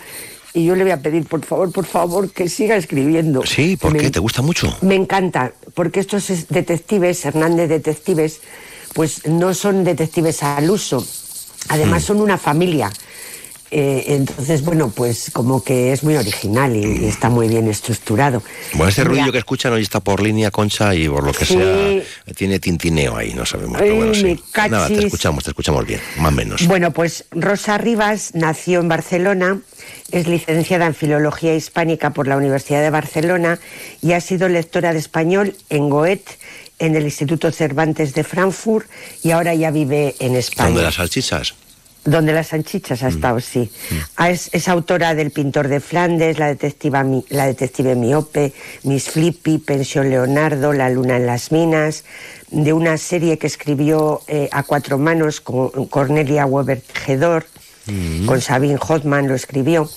[0.55, 3.45] Y yo le voy a pedir, por favor, por favor, que siga escribiendo.
[3.45, 4.09] Sí, ¿por qué?
[4.09, 4.73] ¿Te gusta mucho?
[4.81, 8.39] Me encanta, porque estos es- detectives, Hernández Detectives,
[8.93, 11.05] pues no son detectives al uso,
[11.67, 12.05] además Mm.
[12.05, 12.89] son una familia.
[13.71, 18.43] Eh, entonces, bueno, pues como que es muy original y, y está muy bien estructurado.
[18.73, 21.55] Bueno, Mira, ruido que escuchan hoy está por línea, Concha, y por lo que Sí.
[21.55, 23.75] sea, tiene tintineo ahí, no sabemos.
[23.81, 24.39] Ay, pero bueno, sí.
[24.69, 26.67] Nada, te escuchamos, te escuchamos bien, más o menos.
[26.67, 29.59] Bueno, pues Rosa Rivas nació en Barcelona,
[30.11, 33.59] es licenciada en Filología Hispánica por la Universidad de Barcelona
[34.01, 36.37] y ha sido lectora de español en Goethe,
[36.77, 38.87] en el Instituto Cervantes de Frankfurt
[39.23, 40.69] y ahora ya vive en España.
[40.69, 41.55] ¿Dónde las salchichas?
[42.05, 43.71] Donde las anchichas ha estado, sí.
[44.15, 48.53] Ah, Es, es autora del Pintor de Flandes, La detectiva, la detective miope,
[48.83, 52.03] Miss Flippy, Pensión Leonardo, La luna en las minas,
[52.51, 57.45] de una serie que escribió eh, a cuatro manos con Cornelia Weber Tejedor,
[58.25, 59.87] con Sabine Hoffman lo escribió.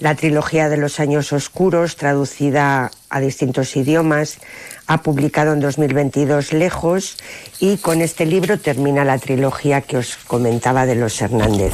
[0.00, 4.38] La trilogía de los años oscuros, traducida a distintos idiomas,
[4.86, 7.16] ha publicado en 2022 Lejos
[7.60, 11.72] y con este libro termina la trilogía que os comentaba de los Hernández.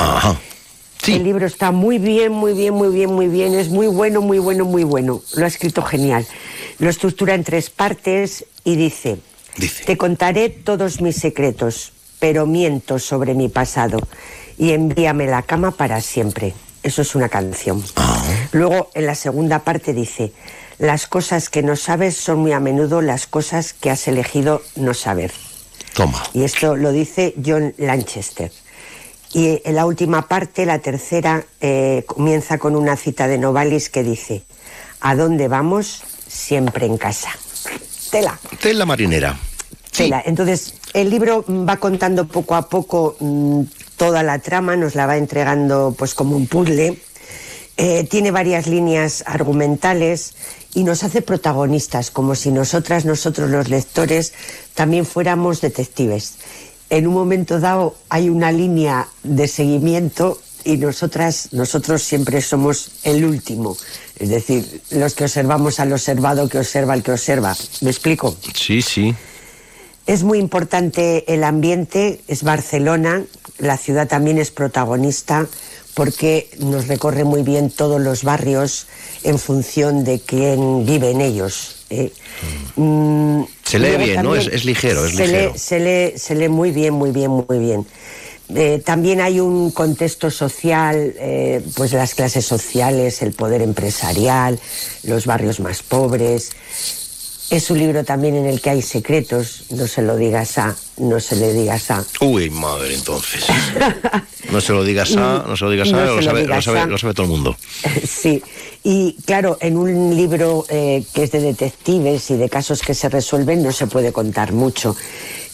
[1.06, 3.54] El libro está muy bien, muy bien, muy bien, muy bien.
[3.54, 5.20] Es muy bueno, muy bueno, muy bueno.
[5.34, 6.24] Lo ha escrito genial.
[6.78, 9.18] Lo estructura en tres partes y dice,
[9.84, 13.98] te contaré todos mis secretos, pero miento sobre mi pasado
[14.56, 16.54] y envíame la cama para siempre.
[16.84, 17.82] Eso es una canción.
[18.52, 20.32] Luego, en la segunda parte dice,
[20.78, 24.94] las cosas que no sabes son muy a menudo las cosas que has elegido no
[24.94, 25.32] saber.
[25.94, 26.22] Toma.
[26.32, 28.50] Y esto lo dice John Lanchester.
[29.34, 34.02] Y en la última parte, la tercera, eh, comienza con una cita de Novalis que
[34.02, 34.42] dice,
[35.00, 36.02] ¿a dónde vamos?
[36.28, 37.30] Siempre en casa.
[38.10, 38.38] Tela.
[38.60, 39.38] Tela marinera.
[39.90, 40.22] Tela.
[40.24, 43.62] Entonces, el libro va contando poco a poco mm,
[43.96, 46.98] toda la trama, nos la va entregando pues como un puzzle.
[47.78, 50.34] Eh, tiene varias líneas argumentales
[50.74, 54.32] y nos hace protagonistas, como si nosotras, nosotros los lectores,
[54.74, 56.34] también fuéramos detectives.
[56.90, 63.24] En un momento dado hay una línea de seguimiento y nosotras, nosotros siempre somos el
[63.24, 63.76] último.
[64.18, 67.56] Es decir, los que observamos al observado que observa al que observa.
[67.80, 68.36] ¿Me explico?
[68.54, 69.14] Sí, sí.
[70.06, 73.24] Es muy importante el ambiente, es Barcelona,
[73.58, 75.46] la ciudad también es protagonista
[75.94, 78.86] porque nos recorre muy bien todos los barrios
[79.24, 81.84] en función de quién vive en ellos.
[81.90, 82.12] ¿eh?
[82.76, 84.34] Mm, Se lee bien, ¿no?
[84.34, 85.52] es ligero, es se ligero.
[85.52, 87.86] Lee, se, lee, se lee muy bien, muy bien, muy bien.
[88.54, 94.58] Eh, también hay un contexto social, eh, pues las clases sociales, el poder empresarial,
[95.04, 96.50] los barrios más pobres.
[97.52, 101.20] Es un libro también en el que hay secretos, no se lo digas a, no
[101.20, 102.02] se le digas a.
[102.22, 103.44] Uy, madre, entonces.
[104.50, 106.64] No se lo digas a, no se lo digas a, No lo, sabe, lo, digas
[106.64, 106.86] sabe, a.
[106.86, 107.54] lo sabe todo el mundo.
[108.08, 108.42] Sí,
[108.82, 113.10] y claro, en un libro eh, que es de detectives y de casos que se
[113.10, 114.96] resuelven no se puede contar mucho.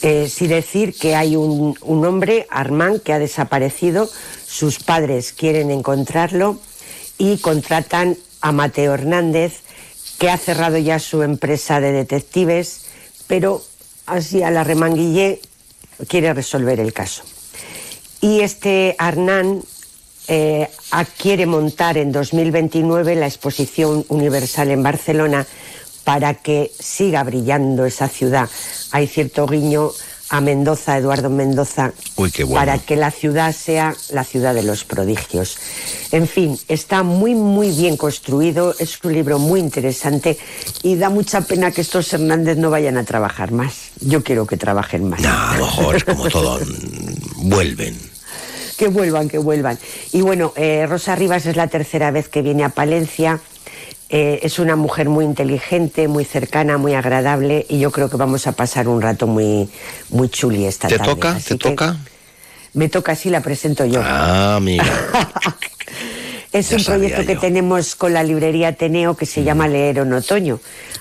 [0.00, 4.08] Eh, sí decir que hay un, un hombre, Armand, que ha desaparecido,
[4.46, 6.60] sus padres quieren encontrarlo
[7.18, 9.62] y contratan a Mateo Hernández,
[10.18, 12.86] que ha cerrado ya su empresa de detectives,
[13.26, 13.62] pero
[14.06, 15.40] así a la remanguillé
[16.08, 17.22] quiere resolver el caso.
[18.20, 19.62] Y este Arnán
[20.26, 20.68] eh,
[21.16, 25.46] quiere montar en 2029 la exposición universal en Barcelona
[26.04, 28.48] para que siga brillando esa ciudad.
[28.92, 29.90] Hay cierto guiño
[30.30, 32.60] a Mendoza, Eduardo Mendoza, Uy, qué bueno.
[32.60, 35.58] para que la ciudad sea la ciudad de los prodigios.
[36.12, 40.38] En fin, está muy, muy bien construido, es un libro muy interesante
[40.82, 43.90] y da mucha pena que estos Hernández no vayan a trabajar más.
[44.00, 45.24] Yo quiero que trabajen más.
[45.24, 46.60] A lo mejor es como todo.
[47.36, 47.98] Vuelven.
[48.76, 49.76] Que vuelvan, que vuelvan.
[50.12, 53.40] Y bueno, eh, Rosa Rivas es la tercera vez que viene a Palencia.
[54.10, 58.46] Eh, es una mujer muy inteligente, muy cercana, muy agradable y yo creo que vamos
[58.46, 59.68] a pasar un rato muy,
[60.08, 61.10] muy chuli esta ¿Te tarde.
[61.14, 61.30] toca?
[61.32, 61.96] Así ¿Te toca?
[62.72, 64.00] Me toca, sí, la presento yo.
[64.02, 64.84] Ah, amiga.
[66.50, 67.40] Es Ya un proyecto que yo.
[67.40, 70.60] tenemos con la librería Ateneo que se llama Leer en Otoño.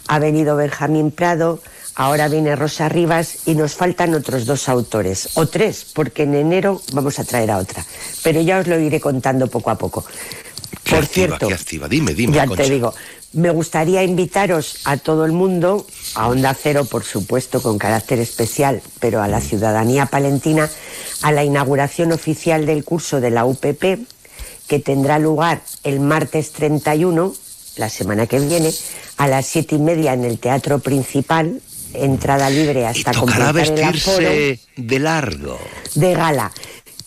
[0.10, 1.62] Ha venido Benjamín Prado,
[1.96, 6.82] ahora viene Rosa Rivas y nos faltan otros dos autores, o tres, porque en enero
[6.92, 7.86] vamos a traer a otra.
[8.24, 10.04] Pero ya os lo iré contando poco a poco.
[10.84, 11.88] Qué Por activa, cierto, qué activa.
[11.88, 12.64] Dime, dime, ya Concha.
[12.64, 12.94] te digo,
[13.34, 18.82] me gustaría invitaros a todo el mundo, a Onda Cero, por supuesto, con carácter especial,
[19.00, 20.70] pero a la ciudadanía palentina,
[21.22, 24.00] a la inauguración oficial del curso de la UPP,
[24.68, 27.34] que tendrá lugar el martes 31,
[27.78, 28.74] la semana que viene,
[29.18, 31.62] a las siete y media en el Teatro Principal,
[31.94, 35.60] entrada libre hasta Tocará completar el aforo vestirse de largo.
[35.96, 36.52] de gala.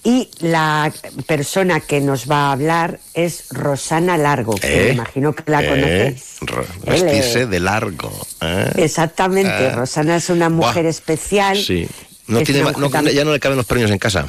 [0.03, 0.90] Y la
[1.26, 4.92] persona que nos va a hablar es Rosana Largo, que me ¿Eh?
[4.94, 5.68] imagino que la ¿Eh?
[5.68, 6.38] conocéis.
[6.86, 8.11] Vestirse de largo.
[8.40, 8.72] ¿eh?
[8.76, 9.70] Exactamente, Eh.
[9.72, 11.59] Rosana es una mujer especial.
[11.59, 11.86] Sí.
[12.28, 14.26] No Es tiene, no- ya no le caben los premios en casa.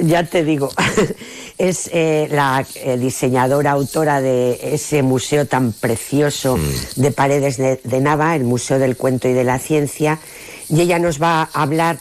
[0.00, 0.70] Ya te digo,
[1.58, 7.00] es eh, la eh, diseñadora, autora de ese museo tan precioso Mm.
[7.00, 10.20] de Paredes de, de Nava, el Museo del Cuento y de la Ciencia,
[10.68, 11.98] y ella nos va a hablar,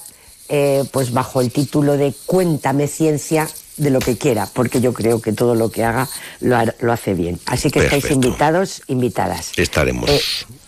[0.49, 5.21] eh, pues bajo el título de Cuéntame Ciencia de lo que quiera, porque yo creo
[5.21, 6.07] que todo lo que haga
[6.39, 7.39] lo, lo hace bien.
[7.45, 9.51] Así que estáis invitados, invitadas.
[9.55, 10.09] Estaremos.
[10.09, 10.21] Eh,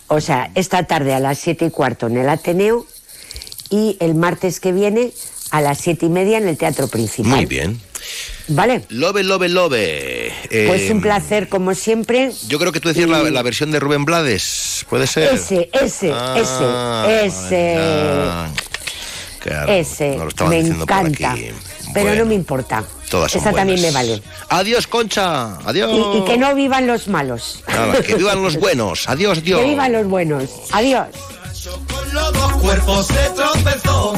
[0.08, 2.86] o sea, esta tarde a las siete y cuarto en el Ateneo
[3.68, 5.12] y el martes que viene
[5.50, 7.32] a las siete y media en el Teatro Principal.
[7.32, 7.80] Muy bien.
[8.48, 8.84] ¿Vale?
[8.88, 9.70] Love, love, love.
[9.70, 12.32] Pues Eh, un placer, como siempre.
[12.48, 14.84] Yo creo que tú decías la, la versión de Rubén Blades.
[14.88, 15.34] ¿Puede ser?
[15.34, 18.50] Ese, ese, Ah, ese, ese, ah,
[19.40, 20.16] claro, ese.
[20.16, 21.32] nos lo Me encanta.
[21.32, 21.50] aquí.
[21.92, 22.84] Pero Bueno, no me importa.
[23.10, 24.22] Todas son Esa también me vale.
[24.48, 25.56] Adiós, Concha.
[25.66, 25.90] Adiós.
[25.92, 27.64] Y, y que no vivan los malos.
[27.66, 29.08] Nada, que vivan los buenos.
[29.08, 29.60] Adiós, adiós.
[29.60, 30.50] Que vivan los buenos.
[30.70, 31.08] Adiós.
[32.12, 34.14] Los dos cuerpos se tropezó.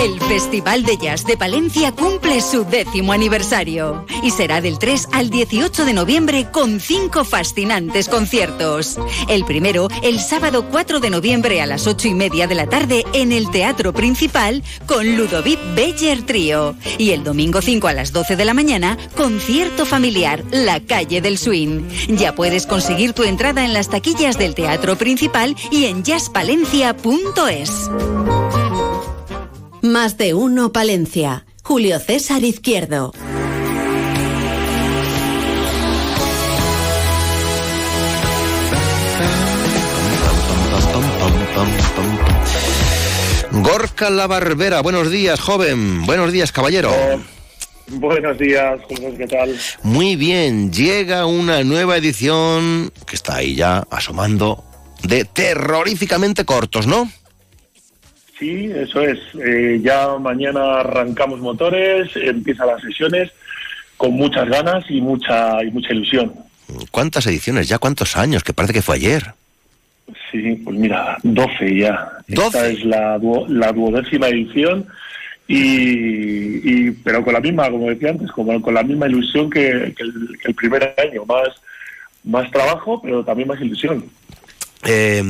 [0.00, 5.30] El Festival de Jazz de Palencia cumple su décimo aniversario y será del 3 al
[5.30, 8.98] 18 de noviembre con cinco fascinantes conciertos.
[9.28, 13.04] El primero, el sábado 4 de noviembre a las 8 y media de la tarde
[13.12, 16.76] en el Teatro Principal con Ludovic Beller Trío.
[16.98, 21.38] Y el domingo 5 a las 12 de la mañana, concierto familiar La Calle del
[21.38, 21.88] Swing.
[22.08, 27.90] Ya puedes conseguir tu entrada en las taquillas del Teatro Principal y en jazzpalencia.es.
[29.86, 31.46] Más de uno Palencia.
[31.62, 33.12] Julio César Izquierdo.
[43.52, 46.04] Gorka la Barbera, buenos días, joven.
[46.04, 46.90] Buenos días, caballero.
[47.88, 49.56] Buenos días, José, ¿qué tal?
[49.84, 54.64] Muy bien, llega una nueva edición que está ahí ya asomando
[55.04, 57.08] de terroríficamente cortos, ¿no?
[58.38, 59.18] Sí, eso es.
[59.44, 63.30] Eh, ya mañana arrancamos motores, empiezan las sesiones
[63.96, 66.32] con muchas ganas y mucha y mucha ilusión.
[66.90, 67.78] ¿Cuántas ediciones ya?
[67.78, 68.42] ¿Cuántos años?
[68.44, 69.32] Que parece que fue ayer.
[70.30, 72.10] Sí, pues mira, 12 ya.
[72.28, 73.18] Esta es la,
[73.48, 74.86] la duodécima edición
[75.48, 79.94] y, y- pero con la misma, como decía antes, como con la misma ilusión que,
[79.96, 81.24] que el, que el primer año.
[81.24, 81.48] Más,
[82.24, 84.04] más trabajo, pero también más ilusión.
[84.88, 85.22] Eh,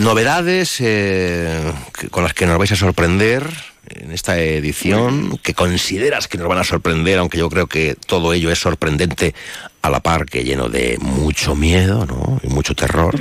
[0.00, 1.72] novedades eh,
[2.10, 3.42] con las que nos vais a sorprender
[3.88, 8.32] en esta edición, que consideras que nos van a sorprender, aunque yo creo que todo
[8.32, 9.34] ello es sorprendente
[9.82, 12.40] a la par que lleno de mucho miedo ¿no?
[12.42, 13.14] y mucho terror.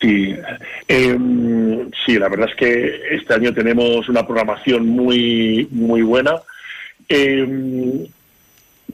[0.00, 0.34] Sí,
[0.88, 1.18] eh,
[2.04, 6.34] sí, la verdad es que este año tenemos una programación muy, muy buena.
[7.08, 8.06] Eh,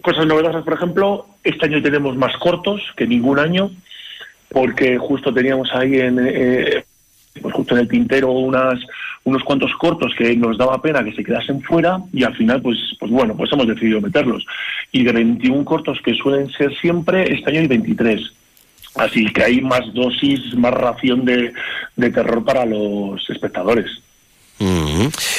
[0.03, 3.71] cosas novedosas, por ejemplo, este año tenemos más cortos que ningún año,
[4.51, 6.85] porque justo teníamos ahí en, eh,
[7.41, 8.81] pues justo en el tintero unas,
[9.25, 12.79] unos cuantos cortos que nos daba pena que se quedasen fuera y al final, pues,
[12.99, 14.45] pues bueno, pues hemos decidido meterlos.
[14.93, 18.33] Y de 21 cortos que suelen ser siempre, este año hay 23.
[18.97, 21.53] Así que hay más dosis, más ración de,
[21.97, 24.03] de terror para los espectadores.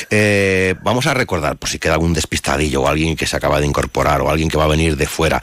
[0.09, 3.67] Eh, vamos a recordar, por si queda algún despistadillo o alguien que se acaba de
[3.67, 5.41] incorporar o alguien que va a venir de fuera,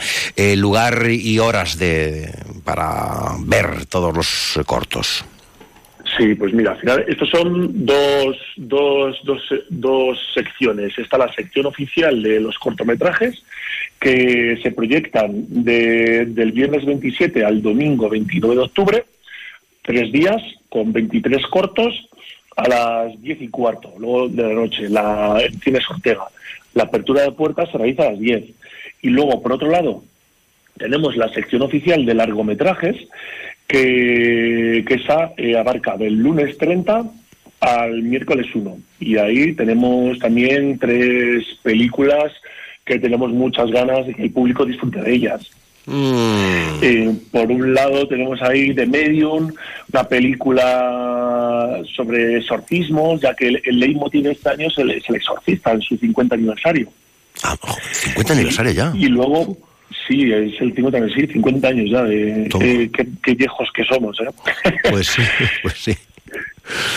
[0.56, 2.32] lugar y horas de
[2.64, 5.24] para ver todos los cortos.
[6.16, 10.98] Sí, pues mira, al final estos son dos, dos, dos, dos secciones.
[10.98, 13.42] Está la sección oficial de los cortometrajes
[14.00, 19.04] que se proyectan de- del viernes 27 al domingo 29 de octubre,
[19.82, 22.07] tres días con 23 cortos
[22.58, 26.24] a las 10 y cuarto, luego de la noche, la, en Cines Ortega.
[26.74, 28.44] La apertura de puertas se realiza a las 10.
[29.02, 30.02] Y luego, por otro lado,
[30.76, 32.96] tenemos la sección oficial de largometrajes
[33.68, 37.04] que, que esa eh, abarca del lunes 30
[37.60, 38.76] al miércoles 1.
[38.98, 42.32] Y ahí tenemos también tres películas
[42.84, 45.48] que tenemos muchas ganas de que el público disfrute de ellas.
[45.90, 49.52] Eh, por un lado tenemos ahí The Medium,
[49.92, 55.08] una película sobre exorcismos, ya que el, el leitmotiv de este año es el, es
[55.08, 56.88] el exorcista en su 50 aniversario.
[57.92, 58.92] 50 aniversario ya.
[58.94, 59.56] Y luego,
[60.06, 63.84] sí, es el 50 aniversario, sí, 50 años ya, de eh, qué, qué viejos que
[63.84, 64.18] somos.
[64.20, 64.72] ¿eh?
[64.90, 65.22] Pues sí,
[65.62, 65.96] pues sí.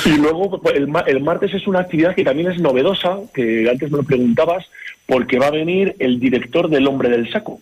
[0.06, 3.90] Y luego pues, el, el martes es una actividad que también es novedosa, que antes
[3.90, 4.66] me lo preguntabas,
[5.06, 7.62] porque va a venir el director del Hombre del Saco,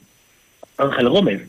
[0.79, 1.41] Ángel Gómez.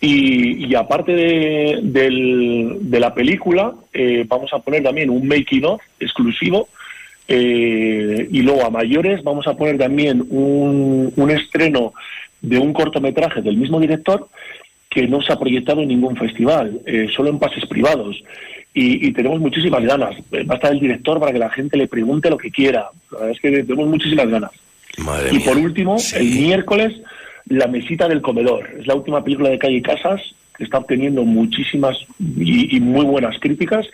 [0.00, 5.64] Y, y aparte de, del- de la película, eh, vamos a poner también un making
[5.64, 6.68] of exclusivo.
[7.28, 11.92] eh, y luego a mayores vamos a poner también un, un estreno
[12.40, 14.26] de un cortometraje del mismo director
[14.88, 18.20] que no se ha proyectado en ningún festival, eh, solo en pases privados.
[18.74, 20.16] Y, y tenemos muchísimas ganas.
[20.32, 22.88] Eh, Va a estar el director para que la gente le pregunte lo que quiera.
[23.12, 24.50] La verdad es que tenemos muchísimas ganas.
[24.98, 25.44] Madre y mía.
[25.46, 27.00] por último, el miércoles,
[27.50, 28.68] La Mesita del Comedor.
[28.78, 30.20] Es la última película de Calle Casas
[30.56, 33.86] que está obteniendo muchísimas y, y muy buenas críticas.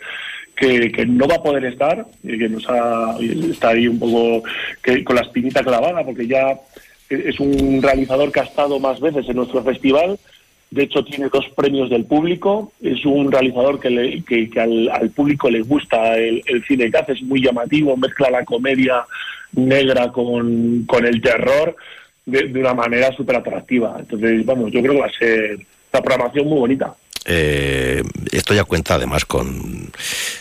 [0.55, 3.15] Que, que no va a poder estar, eh, que nos ha,
[3.51, 4.41] está ahí un poco
[4.81, 6.59] que, con la espinita clavada, porque ya
[7.09, 10.17] es un realizador que ha estado más veces en nuestro festival.
[10.71, 12.71] De hecho, tiene dos premios del público.
[12.81, 16.89] Es un realizador que, le- que- que al, al público le gusta el, el cine
[16.89, 17.11] que hace.
[17.13, 19.05] Es muy llamativo, mezcla la comedia
[19.53, 21.75] negra con, con el terror.
[22.27, 23.95] De, de una manera súper atractiva.
[23.99, 25.55] Entonces, vamos, yo creo que va a ser
[25.93, 26.93] una programación muy bonita.
[27.29, 28.01] Eh,
[28.31, 29.91] esto ya cuenta además con,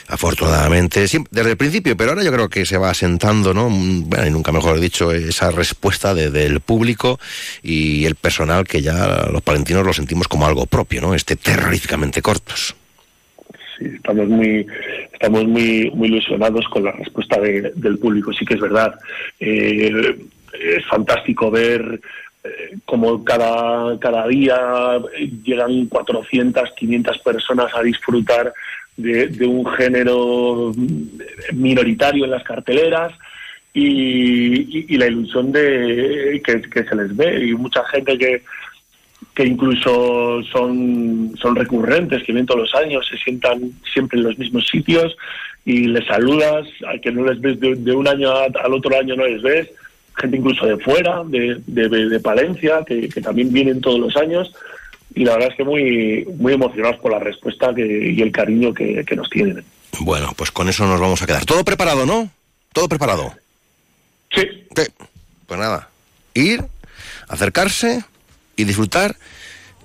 [0.07, 3.68] afortunadamente, siempre, desde el principio, pero ahora yo creo que se va asentando, ¿no?
[3.68, 7.18] Mm, Bueno, y nunca mejor dicho, esa respuesta de- del público
[7.62, 11.14] y el personal que ya los palentinos lo sentimos como algo propio, ¿no?
[11.14, 12.76] Este terroríficamente cortos.
[13.78, 14.66] Sí, estamos muy
[15.12, 18.95] estamos muy muy ilusionados con la respuesta de- del público sí que es verdad
[19.41, 20.16] Eh,
[20.53, 22.01] es fantástico ver
[22.44, 25.01] eh, como cada cada día
[25.44, 28.53] llegan 400 500 personas a disfrutar
[28.97, 30.72] de, un género
[31.53, 33.12] minoritario en las carteleras
[33.74, 37.47] y, la ilusión de que, que se les ve.
[37.47, 38.42] Y mucha gente que
[39.36, 44.38] que incluso son, son recurrentes, que vienen todos los años, se sientan siempre en los
[44.38, 45.14] mismos sitios
[45.66, 49.14] y les saludas, al que no les ves de, de un año al otro año
[49.14, 49.68] no les ves,
[50.16, 54.52] gente incluso de fuera, de, de, de Palencia, que, que también vienen todos los años
[55.14, 58.74] y la verdad es que muy, muy emocionados por la respuesta que, y el cariño
[58.74, 59.64] que, que nos tienen.
[60.00, 61.44] Bueno, pues con eso nos vamos a quedar.
[61.46, 62.30] Todo preparado, ¿no?
[62.72, 63.32] Todo preparado.
[64.34, 64.42] Sí.
[65.46, 65.88] Pues nada,
[66.34, 66.64] ir,
[67.28, 68.04] acercarse
[68.56, 69.16] y disfrutar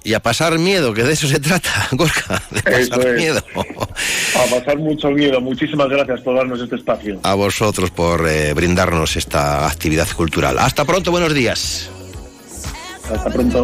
[0.03, 3.17] y a pasar miedo, que de eso se trata, Gorka, de pasar es.
[3.17, 3.43] miedo.
[3.55, 5.39] A pasar mucho miedo.
[5.41, 7.19] Muchísimas gracias por darnos este espacio.
[7.23, 10.57] A vosotros por eh, brindarnos esta actividad cultural.
[10.59, 11.89] Hasta pronto, buenos días.
[13.13, 13.63] Hasta pronto.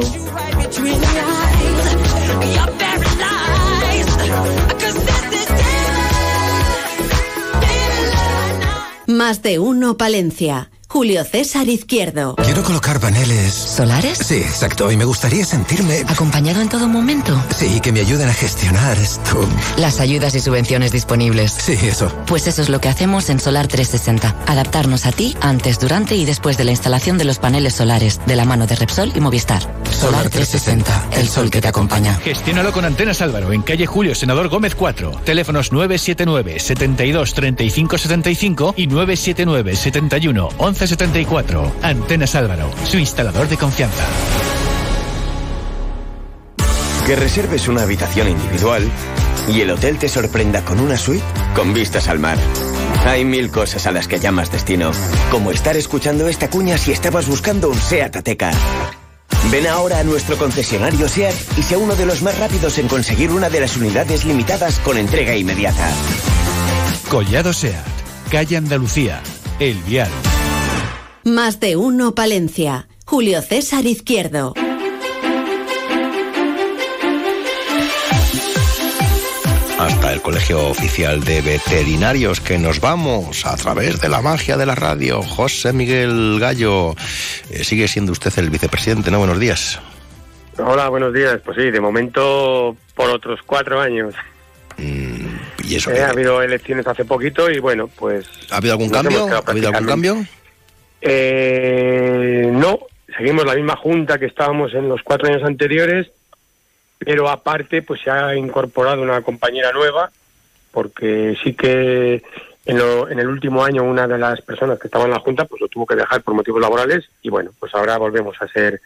[9.08, 10.70] Más de uno Palencia.
[10.90, 12.36] Julio César Izquierdo.
[12.36, 13.54] Quiero colocar paneles.
[13.54, 14.18] ¿Solares?
[14.20, 14.90] Sí, exacto.
[14.92, 16.04] Y me gustaría sentirme.
[16.08, 17.40] ¿Acompañado en todo momento?
[17.56, 19.48] Sí, que me ayuden a gestionar esto.
[19.78, 21.52] Las ayudas y subvenciones disponibles.
[21.52, 22.12] Sí, eso.
[22.26, 24.36] Pues eso es lo que hacemos en Solar 360.
[24.48, 28.36] Adaptarnos a ti antes, durante y después de la instalación de los paneles solares, de
[28.36, 29.70] la mano de Repsol y Movistar.
[29.92, 32.16] Solar 360, el sol que te acompaña.
[32.16, 35.22] Gestiónalo con Antenas Álvaro en calle Julio Senador Gómez 4.
[35.26, 41.72] Teléfonos 979 72 35 75 y 979 71 11 74.
[41.82, 44.06] Antenas Álvaro, su instalador de confianza.
[47.06, 48.90] Que reserves una habitación individual
[49.48, 51.24] y el hotel te sorprenda con una suite
[51.56, 52.38] con vistas al mar.
[53.06, 54.92] Hay mil cosas a las que llamas destino,
[55.32, 58.52] como estar escuchando esta cuña si estabas buscando un SEAT Ateca.
[59.52, 63.32] Ven ahora a nuestro concesionario SEAT y sea uno de los más rápidos en conseguir
[63.32, 65.90] una de las unidades limitadas con entrega inmediata.
[67.10, 67.86] Collado Seat,
[68.30, 69.22] calle Andalucía,
[69.60, 70.12] El Vial.
[71.24, 72.90] Más de uno Palencia.
[73.06, 74.54] Julio César Izquierdo.
[79.80, 84.66] Hasta el Colegio Oficial de Veterinarios que nos vamos a través de la magia de
[84.66, 85.22] la radio.
[85.22, 86.96] José Miguel Gallo,
[87.52, 89.20] eh, sigue siendo usted el vicepresidente, ¿no?
[89.20, 89.80] Buenos días.
[90.58, 91.40] Hola, buenos días.
[91.46, 94.16] Pues sí, de momento por otros cuatro años.
[94.80, 98.26] ¿Y eso Eh, ha habido elecciones hace poquito y bueno, pues...
[98.50, 99.28] ¿Ha habido algún cambio?
[99.28, 100.26] ¿Ha habido algún cambio?
[101.02, 102.80] Eh, no,
[103.16, 106.08] seguimos la misma junta que estábamos en los cuatro años anteriores,
[107.00, 110.12] pero aparte pues se ha incorporado una compañera nueva,
[110.72, 112.24] porque sí que
[112.66, 115.46] en, lo- en el último año una de las personas que estaba en la junta
[115.46, 118.82] pues lo tuvo que dejar por motivos laborales y bueno, pues ahora volvemos a ser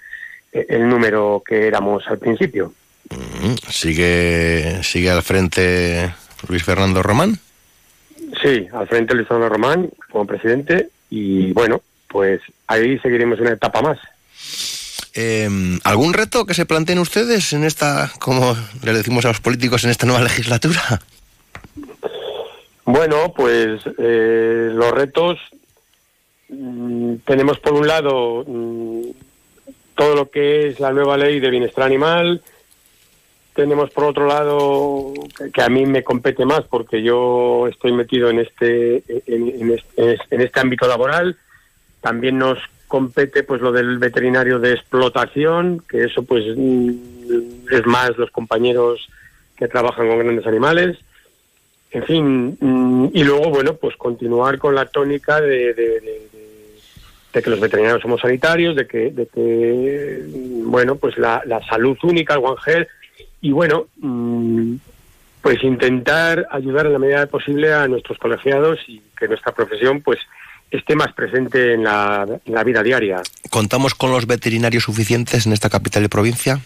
[0.53, 2.73] eh, el número que éramos al principio.
[3.09, 6.13] Mm, ¿Sigue, ¿Sigue al frente
[6.47, 7.39] Luis Fernando Román?
[8.41, 13.81] Sí, al frente Luis Fernando Román como presidente y bueno, pues ahí seguiremos una etapa
[13.81, 13.99] más.
[15.13, 15.49] Eh,
[15.83, 19.89] ¿Algún reto que se planteen ustedes en esta, como le decimos a los políticos, en
[19.89, 21.01] esta nueva legislatura?
[22.85, 25.37] Bueno, pues eh, los retos
[26.49, 29.01] mm, tenemos por un lado mm,
[29.95, 32.41] todo lo que es la nueva ley de bienestar animal.
[33.53, 35.13] Tenemos por otro lado
[35.53, 40.41] que, a mí me compete más porque yo estoy metido en este en este, en
[40.41, 41.37] este ámbito laboral.
[41.99, 42.57] También nos
[42.91, 46.91] compete pues lo del veterinario de explotación, que eso pues mm,
[47.71, 49.07] es más los compañeros
[49.55, 50.97] que trabajan con grandes animales.
[51.91, 56.21] En fin, mm, y luego, bueno, pues continuar con la tónica de, de-
[57.41, 61.97] que los veterinarios somos sanitarios, de que, de que mm, bueno, pues la, la salud
[62.03, 62.89] única, el Health,
[63.39, 63.87] y bueno,
[65.41, 70.19] pues intentar ayudar en la medida posible a nuestros colegiados y que nuestra profesión, pues,
[70.71, 73.21] esté más presente en la, en la vida diaria.
[73.49, 76.59] ¿Contamos con los veterinarios suficientes en esta capital y provincia?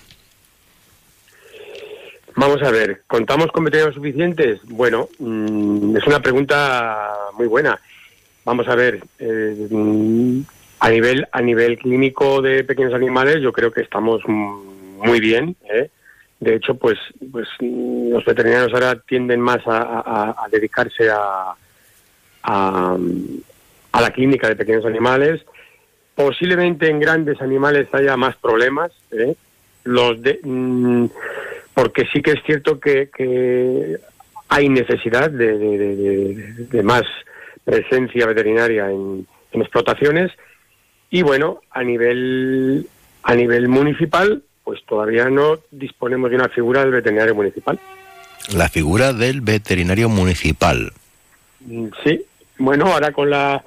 [2.36, 4.60] Vamos a ver, ¿contamos con veterinarios suficientes?
[4.66, 7.80] Bueno, mm, es una pregunta muy buena.
[8.44, 9.68] Vamos a ver, eh,
[10.80, 15.90] a nivel a nivel clínico de pequeños animales yo creo que estamos muy bien ¿eh?
[16.40, 16.98] de hecho pues
[17.32, 21.56] pues los veterinarios ahora tienden más a, dedicarse a,
[22.44, 22.98] a,
[24.02, 25.42] la clínica de pequeños animales.
[26.16, 29.36] Posiblemente en grandes animales haya más problemas ¿eh?
[29.84, 31.06] los de, mm,
[31.74, 34.00] porque sí que es cierto que,
[34.48, 37.04] hay necesidad de, más
[37.64, 40.32] presencia veterinaria en, explotaciones.
[41.10, 42.88] Y bueno a nivel
[43.24, 47.80] a nivel municipal pues todavía no disponemos de una figura del veterinario municipal.
[48.54, 50.92] La figura del veterinario municipal.
[51.62, 52.26] Mm, sí.
[52.58, 53.64] Bueno ahora con la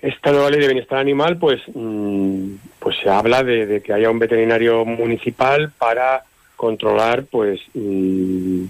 [0.00, 4.18] esta nueva ley de bienestar animal, pues, mm, pues se habla de, que haya un
[4.18, 6.22] veterinario municipal para
[6.54, 8.64] controlar, pues, mm,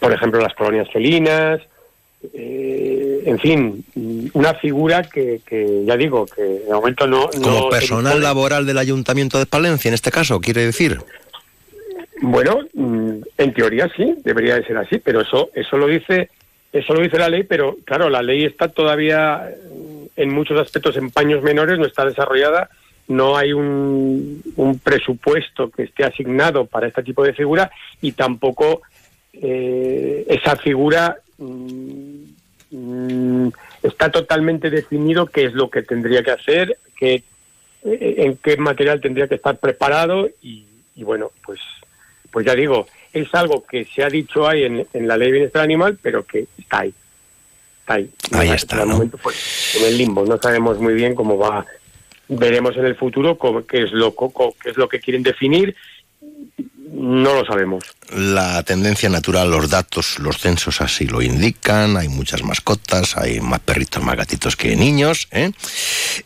[0.00, 1.60] por ejemplo, las colonias felinas,
[2.32, 5.40] eh, en fin, mm, una figura que,
[5.84, 7.28] ya digo, que de momento no...
[7.28, 10.98] Como personal laboral del Ayuntamiento de Palencia, en este caso, quiere decir.
[12.22, 16.30] Bueno, en teoría sí, debería de ser así, pero eso, eso lo dice,
[16.72, 19.50] eso lo dice la ley, pero claro, la ley está todavía
[20.16, 22.70] en muchos aspectos en paños menores, no está desarrollada,
[23.08, 24.42] no hay un,
[24.82, 27.70] presupuesto que esté asignado para este tipo de figura
[28.00, 28.82] y tampoco
[29.32, 32.22] eh, esa figura mm,
[32.70, 33.48] mm,
[33.82, 37.22] está totalmente definido qué es lo que tendría que hacer, qué,
[37.84, 40.66] eh, en qué material tendría que estar preparado y,
[40.96, 41.60] bueno, pues,
[42.30, 45.32] pues ya digo, es algo que se ha dicho ahí en, en la ley de
[45.32, 46.94] bienestar animal, pero que está ahí
[47.86, 48.10] ahí.
[48.32, 49.06] Ahí está, ¿no?
[49.22, 51.64] Pues, en el limbo, no sabemos muy bien cómo va.
[52.28, 53.38] Veremos en el futuro
[53.68, 55.76] qué es lo qué es lo que quieren definir
[57.04, 57.84] no lo sabemos.
[58.14, 61.96] La tendencia natural, los datos, los censos así lo indican.
[61.96, 65.28] Hay muchas mascotas, hay más perritos, más gatitos que niños.
[65.30, 65.50] ¿eh?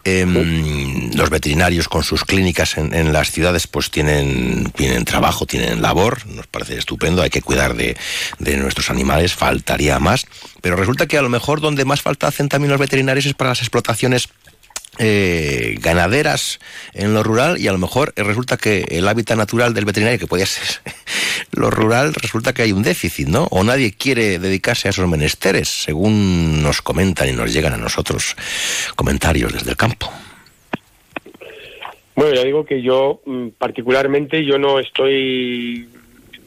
[0.05, 6.27] Em, los veterinarios con sus clínicas en, las ciudades pues tienen, tienen trabajo, tienen labor.
[6.27, 7.97] Nos parece estupendo, hay que cuidar de,
[8.39, 10.27] de nuestros animales, faltaría más.
[10.61, 13.51] Pero resulta que a lo mejor donde más falta hacen también los veterinarios es para
[13.51, 14.29] las explotaciones
[14.99, 16.59] eh, ganaderas
[16.93, 20.27] en lo rural y a lo mejor resulta que el hábitat natural del veterinario, que
[20.27, 20.81] podía ser
[21.53, 23.45] lo rural, resulta que hay un déficit, ¿no?
[23.51, 28.35] O nadie quiere dedicarse a esos menesteres, según nos comentan y nos llegan a nosotros
[28.97, 30.11] comentarios desde el campo.
[32.17, 35.89] Bueno, ya digo que yo mm, particularmente yo no estoy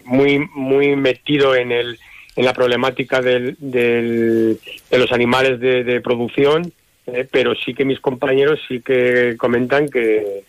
[0.03, 1.97] muy muy metido en el
[2.35, 4.57] en la problemática del, de
[4.91, 6.73] los animales de producción
[7.07, 10.43] eh, pero sí que mis compañeros sí que comentan que,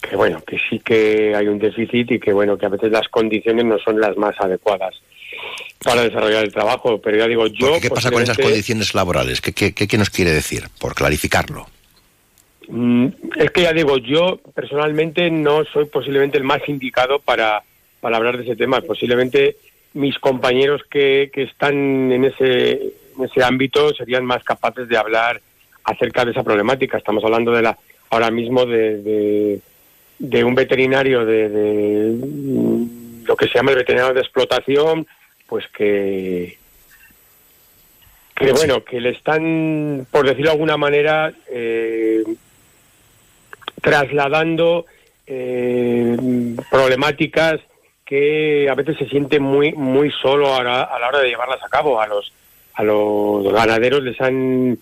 [0.00, 3.08] que bueno, que sí que hay un déficit y que bueno, que a veces las
[3.08, 4.94] condiciones no son las más adecuadas
[5.82, 7.00] para desarrollar el trabajo.
[7.00, 7.78] Pero ya digo, yo...
[7.80, 9.40] ¿Qué pasa con esas condiciones laborales?
[9.40, 10.64] ¿Qué, qué, qué nos quiere decir?
[10.80, 11.66] Por clarificarlo.
[12.68, 17.62] Mm, es que ya digo, yo personalmente no soy posiblemente el más indicado para,
[18.00, 18.80] para hablar de ese tema.
[18.80, 19.56] Posiblemente
[19.94, 25.40] mis compañeros que, que están en ese, en ese ámbito serían más capaces de hablar
[25.88, 26.98] acerca de esa problemática.
[26.98, 27.78] Estamos hablando de la
[28.10, 29.60] ahora mismo de,
[30.18, 32.16] de, un veterinario de,
[33.24, 35.06] lo que se llama el veterinario de explotación,
[35.46, 36.56] pues que
[38.34, 42.22] que bueno, que le están, por decirlo de alguna manera, eh,
[43.82, 44.86] trasladando
[45.26, 46.16] eh,
[46.70, 47.60] problemáticas
[48.04, 51.62] que a veces se siente muy muy solo a la, a la hora de llevarlas
[51.62, 52.00] a cabo.
[52.00, 52.32] A los
[52.74, 54.78] a los ganaderos les han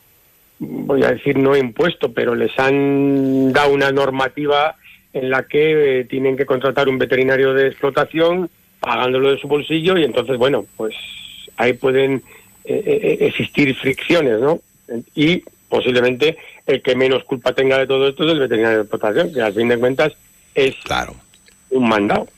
[0.59, 4.77] voy a decir no impuesto, pero les han dado una normativa
[5.13, 8.51] en la que eh, tienen que contratar un veterinario de explotación
[8.81, 10.95] pagándolo de su bolsillo y entonces, bueno, pues
[11.57, 12.23] ahí pueden
[12.65, 14.61] eh, eh, existir fricciones, ¿no?
[15.15, 19.33] Y posiblemente el que menos culpa tenga de todo esto es el veterinario de explotación,
[19.33, 20.13] que al fin de cuentas
[20.55, 21.17] es claro.
[21.71, 22.29] un mandado.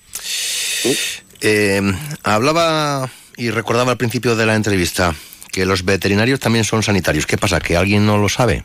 [2.23, 5.15] hablaba y recordaba al principio de la entrevista
[5.59, 7.27] que los veterinarios también son sanitarios.
[7.27, 7.59] ¿Qué pasa?
[7.59, 8.63] ¿Que alguien no lo sabe?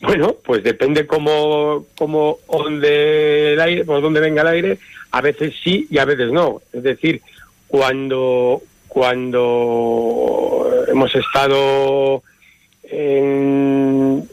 [0.00, 4.78] Bueno, pues depende cómo, cómo donde el aire, por dónde venga el aire,
[5.12, 6.60] a veces sí y a veces no.
[6.72, 7.22] Es decir,
[7.68, 12.24] cuando, cuando hemos estado
[12.82, 14.28] en,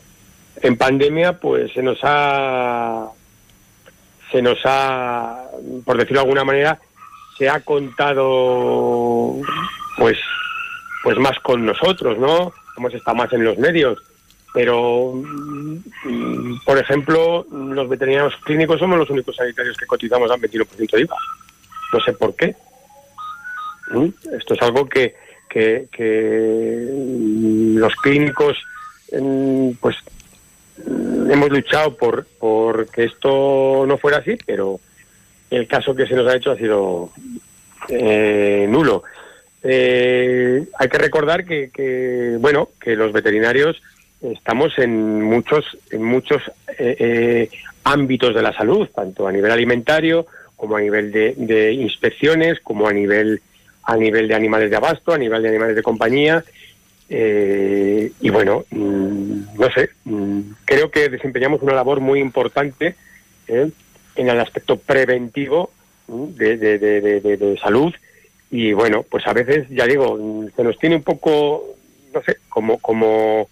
[0.60, 3.10] en pandemia, pues se nos ha,
[4.32, 5.44] se nos ha,
[5.86, 6.80] por decirlo de alguna manera,
[7.38, 9.36] se ha contado,
[10.00, 10.18] pues
[11.04, 12.54] pues más con nosotros, ¿no?
[12.78, 14.02] Hemos estado más en los medios.
[14.54, 20.96] Pero, mm, por ejemplo, los veterinarios clínicos somos los únicos sanitarios que cotizamos al 21%
[20.96, 21.18] de IVA.
[21.92, 22.56] No sé por qué.
[23.92, 24.08] ¿Mm?
[24.38, 25.16] Esto es algo que,
[25.50, 26.88] que,
[27.76, 28.58] los clínicos
[29.80, 29.98] pues
[31.30, 34.80] hemos luchado por, por que esto no fuera así, pero
[35.52, 37.12] el caso que se nos ha hecho ha sido
[37.90, 39.04] eh, nulo.
[39.64, 43.82] Eh, hay que recordar que, que, bueno, que los veterinarios
[44.22, 46.42] estamos en muchos, en muchos
[46.78, 47.50] eh, eh,
[47.84, 50.26] ámbitos de la salud, tanto a nivel alimentario
[50.56, 53.42] como a nivel de, de inspecciones, como a nivel
[53.86, 56.44] a nivel de animales de abasto, a nivel de animales de compañía.
[57.10, 62.96] Eh, y bueno, mm, no sé, mm, creo que desempeñamos una labor muy importante
[63.50, 63.70] ¿eh?
[64.16, 65.72] en el aspecto preventivo
[66.08, 67.94] mm, de, de- salud.
[68.56, 70.16] Y bueno, pues a veces, ya digo,
[70.56, 71.76] se nos tiene un poco,
[72.14, 73.50] no sé, como, como,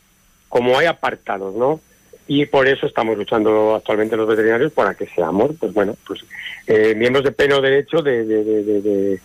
[0.48, 1.82] como hay apartados, ¿no?
[2.28, 6.20] Y por eso estamos luchando actualmente los veterinarios para que seamos, pues bueno, pues
[6.68, 9.20] eh, miembros de pleno derecho de, de, de, de-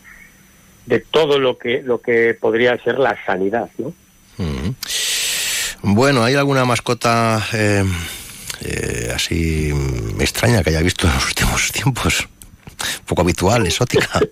[0.87, 3.93] de- todo lo que lo que podría ser la sanidad, ¿no?
[4.39, 4.71] Mm.
[5.95, 7.85] Bueno, ¿hay alguna mascota eh,
[8.63, 9.75] eh, así
[10.21, 12.27] extraña que haya visto en los últimos tiempos?
[13.05, 14.21] Poco habitual, exótica.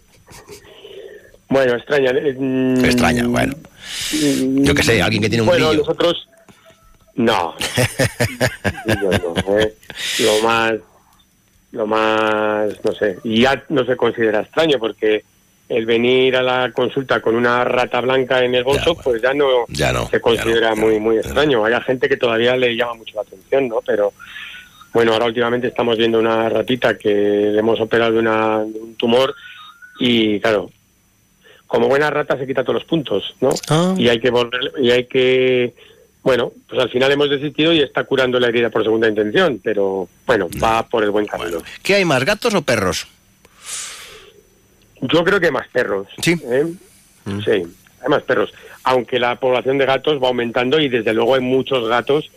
[1.49, 2.11] Bueno, extraña.
[2.11, 3.55] eh, mm, Extraña, bueno.
[4.13, 6.29] Yo qué sé, alguien que tiene un bueno, nosotros
[7.17, 7.55] no.
[8.87, 9.75] Yo no, ¿eh?
[10.21, 10.75] Lo más
[11.75, 15.25] lo más, no sé, y ya no se considera extraño porque
[15.69, 19.67] el venir a la consulta con una rata blanca en el bolso, pues ya no,
[19.69, 21.65] Ya no, se considera muy muy extraño.
[21.65, 23.81] Hay gente que todavía le llama mucho la atención, ¿no?
[23.85, 24.13] Pero
[24.93, 29.35] bueno, ahora últimamente estamos viendo una ratita que le hemos operado una, de un tumor
[29.99, 30.71] y claro,
[31.75, 33.51] como buena rata se quita todos los puntos, ¿no?
[33.99, 35.75] Y hay que volver, y hay que,
[36.23, 40.09] bueno, pues al final hemos desistido y está curando la herida por segunda intención, pero
[40.25, 41.59] bueno, va por el buen camino.
[41.83, 43.09] ¿Qué hay más, gatos o perros?
[45.01, 46.07] Yo creo que más perros.
[46.23, 46.41] Sí.
[46.45, 46.73] ¿eh?
[47.45, 48.55] Sí, hay más perros.
[48.85, 52.31] Aunque la población de gatos va aumentando y desde luego hay muchos gatos,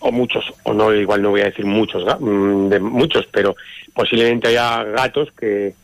[0.00, 3.54] o muchos, o no, igual no voy a decir muchos, mm, de muchos, pero
[3.94, 5.74] posiblemente haya gatos que,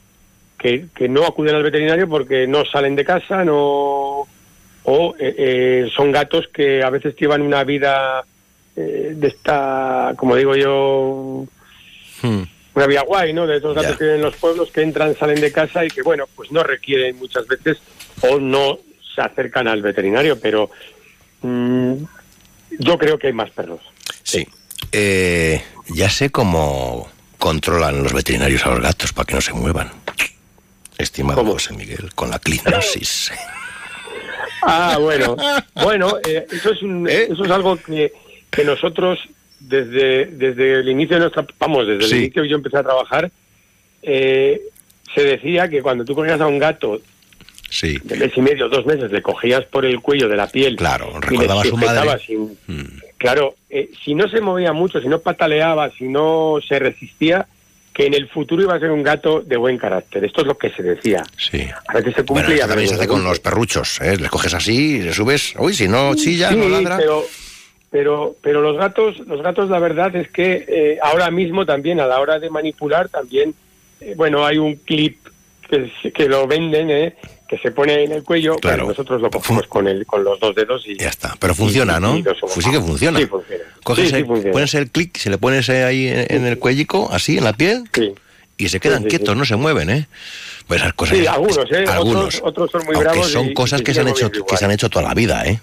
[0.58, 4.26] que, que no acuden al veterinario porque no salen de casa, no
[4.88, 8.24] o eh, eh, son gatos que a veces llevan una vida
[8.76, 11.44] eh, de esta, como digo yo,
[12.74, 13.46] una vida guay, ¿no?
[13.46, 16.02] De esos gatos que viven en los pueblos que entran, salen de casa y que,
[16.02, 17.78] bueno, pues no requieren muchas veces
[18.20, 18.78] o no
[19.14, 20.70] se acercan al veterinario, pero
[21.40, 21.94] mm,
[22.78, 23.80] yo creo que hay más perros.
[24.22, 24.46] Sí.
[24.92, 29.90] Eh, ya sé cómo controlan los veterinarios a los gatos para que no se muevan.
[30.98, 33.30] Estimado José Miguel, con la clinosis.
[34.68, 35.36] Ah, bueno,
[35.84, 38.12] bueno, eh, eso es un- eso es algo que,
[38.50, 39.18] que nosotros
[39.60, 43.30] desde desde el inicio de nuestra, vamos, desde el inicio que yo empecé a trabajar,
[44.02, 44.60] eh,
[45.14, 47.00] se decía que cuando tú cogías a un gato
[47.70, 47.98] Sí.
[48.02, 51.12] de mes y medio, dos meses, le cogías por el cuello de la piel, claro,
[51.30, 52.18] y le recordaba a su madre.
[52.26, 52.58] sin-
[53.18, 57.46] claro, eh, si no se movía mucho, si no pataleaba, si no se resistía,
[57.96, 60.22] que en el futuro iba a ser un gato de buen carácter.
[60.22, 61.22] Esto es lo que se decía.
[61.38, 61.66] Sí.
[61.88, 62.56] A veces se Bueno, cumplía.
[62.58, 64.18] eso también se hace con los perruchos, ¿eh?
[64.18, 66.98] Les coges así, le subes, uy, si no chilla, sí, no ladra.
[66.98, 67.24] pero
[67.90, 72.06] pero pero los gatos los gatos la verdad es que eh, ahora mismo también a
[72.06, 73.54] la hora de manipular también
[74.02, 75.16] eh, bueno hay un clip
[75.70, 77.14] que, que lo venden eh,
[77.48, 78.78] que se pone en el cuello Claro.
[78.84, 82.00] bueno, nosotros lo cogemos con el con los dos dedos y ya está pero funciona
[82.00, 83.18] no pues sí que funciona.
[83.20, 83.62] Sí funciona.
[83.84, 84.52] Coges Sí, sí el- funciona.
[84.52, 87.84] pones el clic si le pones ahí en, en el cuellico así en la piel
[88.58, 90.08] y se quedan quietos no se mueven eh
[90.66, 92.24] pues esas cosas sí algunos eh algunos.
[92.36, 94.64] otros, otros son muy aunque bravos son y- cosas que se han hecho que se
[94.64, 95.60] han hecho toda la vida eh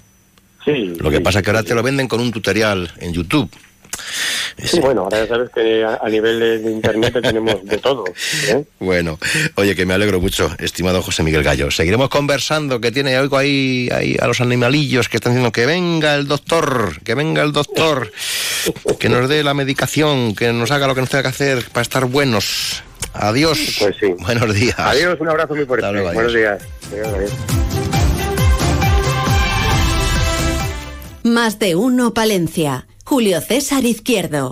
[0.65, 3.49] Sí, lo que pasa es que ahora te lo venden con un tutorial en YouTube
[4.63, 8.05] Sí, bueno, ahora ya sabes que a, nivel de, internet tenemos de todo.
[8.47, 8.63] ¿eh?
[8.79, 9.19] Bueno,
[9.55, 11.71] oye, que me alegro mucho, estimado José Miguel Gallo.
[11.71, 16.15] Seguiremos conversando, que tiene oigo ahí, ahí a los animalillos que están diciendo que venga
[16.15, 18.11] el doctor, que venga el doctor,
[18.99, 21.81] que nos dé la medicación, que nos haga lo que nos tenga que hacer para
[21.81, 22.83] estar buenos.
[23.13, 23.77] Adiós.
[23.79, 24.13] Pues sí.
[24.19, 24.75] Buenos días.
[24.77, 25.91] Adiós, un abrazo muy fuerte.
[25.91, 26.61] Luego, Buenos días.
[26.91, 27.31] Adiós, adiós.
[31.23, 32.85] Más de uno Palencia.
[33.13, 34.51] Julio César Izquierdo.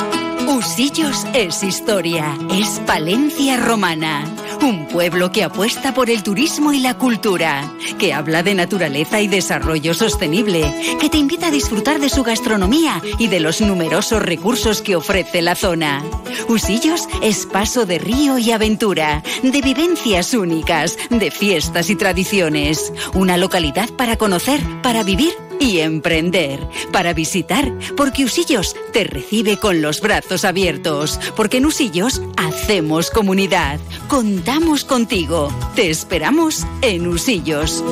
[0.61, 4.23] Usillos es historia, es Palencia romana.
[4.61, 7.67] Un pueblo que apuesta por el turismo y la cultura,
[7.97, 13.01] que habla de naturaleza y desarrollo sostenible, que te invita a disfrutar de su gastronomía
[13.17, 16.03] y de los numerosos recursos que ofrece la zona.
[16.47, 22.93] Usillos es paso de río y aventura, de vivencias únicas, de fiestas y tradiciones.
[23.15, 26.59] Una localidad para conocer, para vivir y emprender,
[26.91, 33.79] para visitar, porque Usillos te recibe con los brazos abiertos, porque en Usillos hacemos comunidad,
[34.09, 37.83] contamos contigo, te esperamos en Usillos.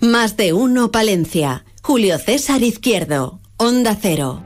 [0.00, 1.64] Más de uno Palencia.
[1.82, 3.40] Julio César Izquierdo.
[3.56, 4.42] Onda Cero.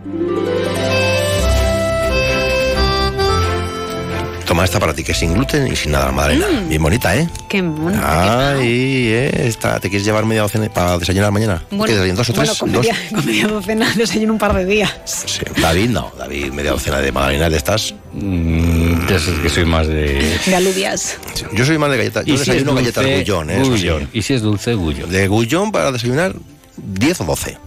[4.47, 6.47] Toma esta para ti, que es sin gluten y sin nada, madalena.
[6.49, 6.69] Mm.
[6.69, 7.29] Bien bonita, ¿eh?
[7.49, 8.01] Qué mono.
[8.01, 11.65] Ay, eh, esta, ¿te quieres llevar media docena para desayunar mañana?
[11.71, 12.59] Bueno, ¿Qué, ¿Dos o bueno, tres?
[12.61, 12.87] con ¿Dos?
[12.87, 14.95] media, con media docena desayuno un par de días.
[15.05, 15.41] Sí.
[15.61, 16.13] David, no.
[16.17, 17.95] David, media docena de magdalenas de estas.
[18.13, 20.39] Mm, ya sé que soy más de...
[20.47, 21.19] De alubias.
[21.53, 22.25] Yo soy más de galletas.
[22.25, 22.93] Yo ¿Y si desayuno dulce?
[22.93, 23.61] galletas gullón, ¿eh?
[23.65, 23.69] Sí.
[23.71, 24.09] Gullón.
[24.13, 25.11] ¿Y si es dulce, gullón?
[25.11, 26.35] De gullón para desayunar,
[26.77, 27.59] 10 o 12.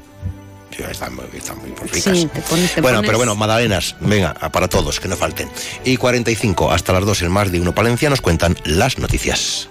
[0.88, 2.18] Están muy, están muy ricas.
[2.18, 5.50] Sí, te pones, te Bueno, pones- pero bueno, magdalenas, venga, para todos, que no falten.
[5.84, 9.70] Y 45 hasta las 2 en más de uno Palencia nos cuentan las noticias.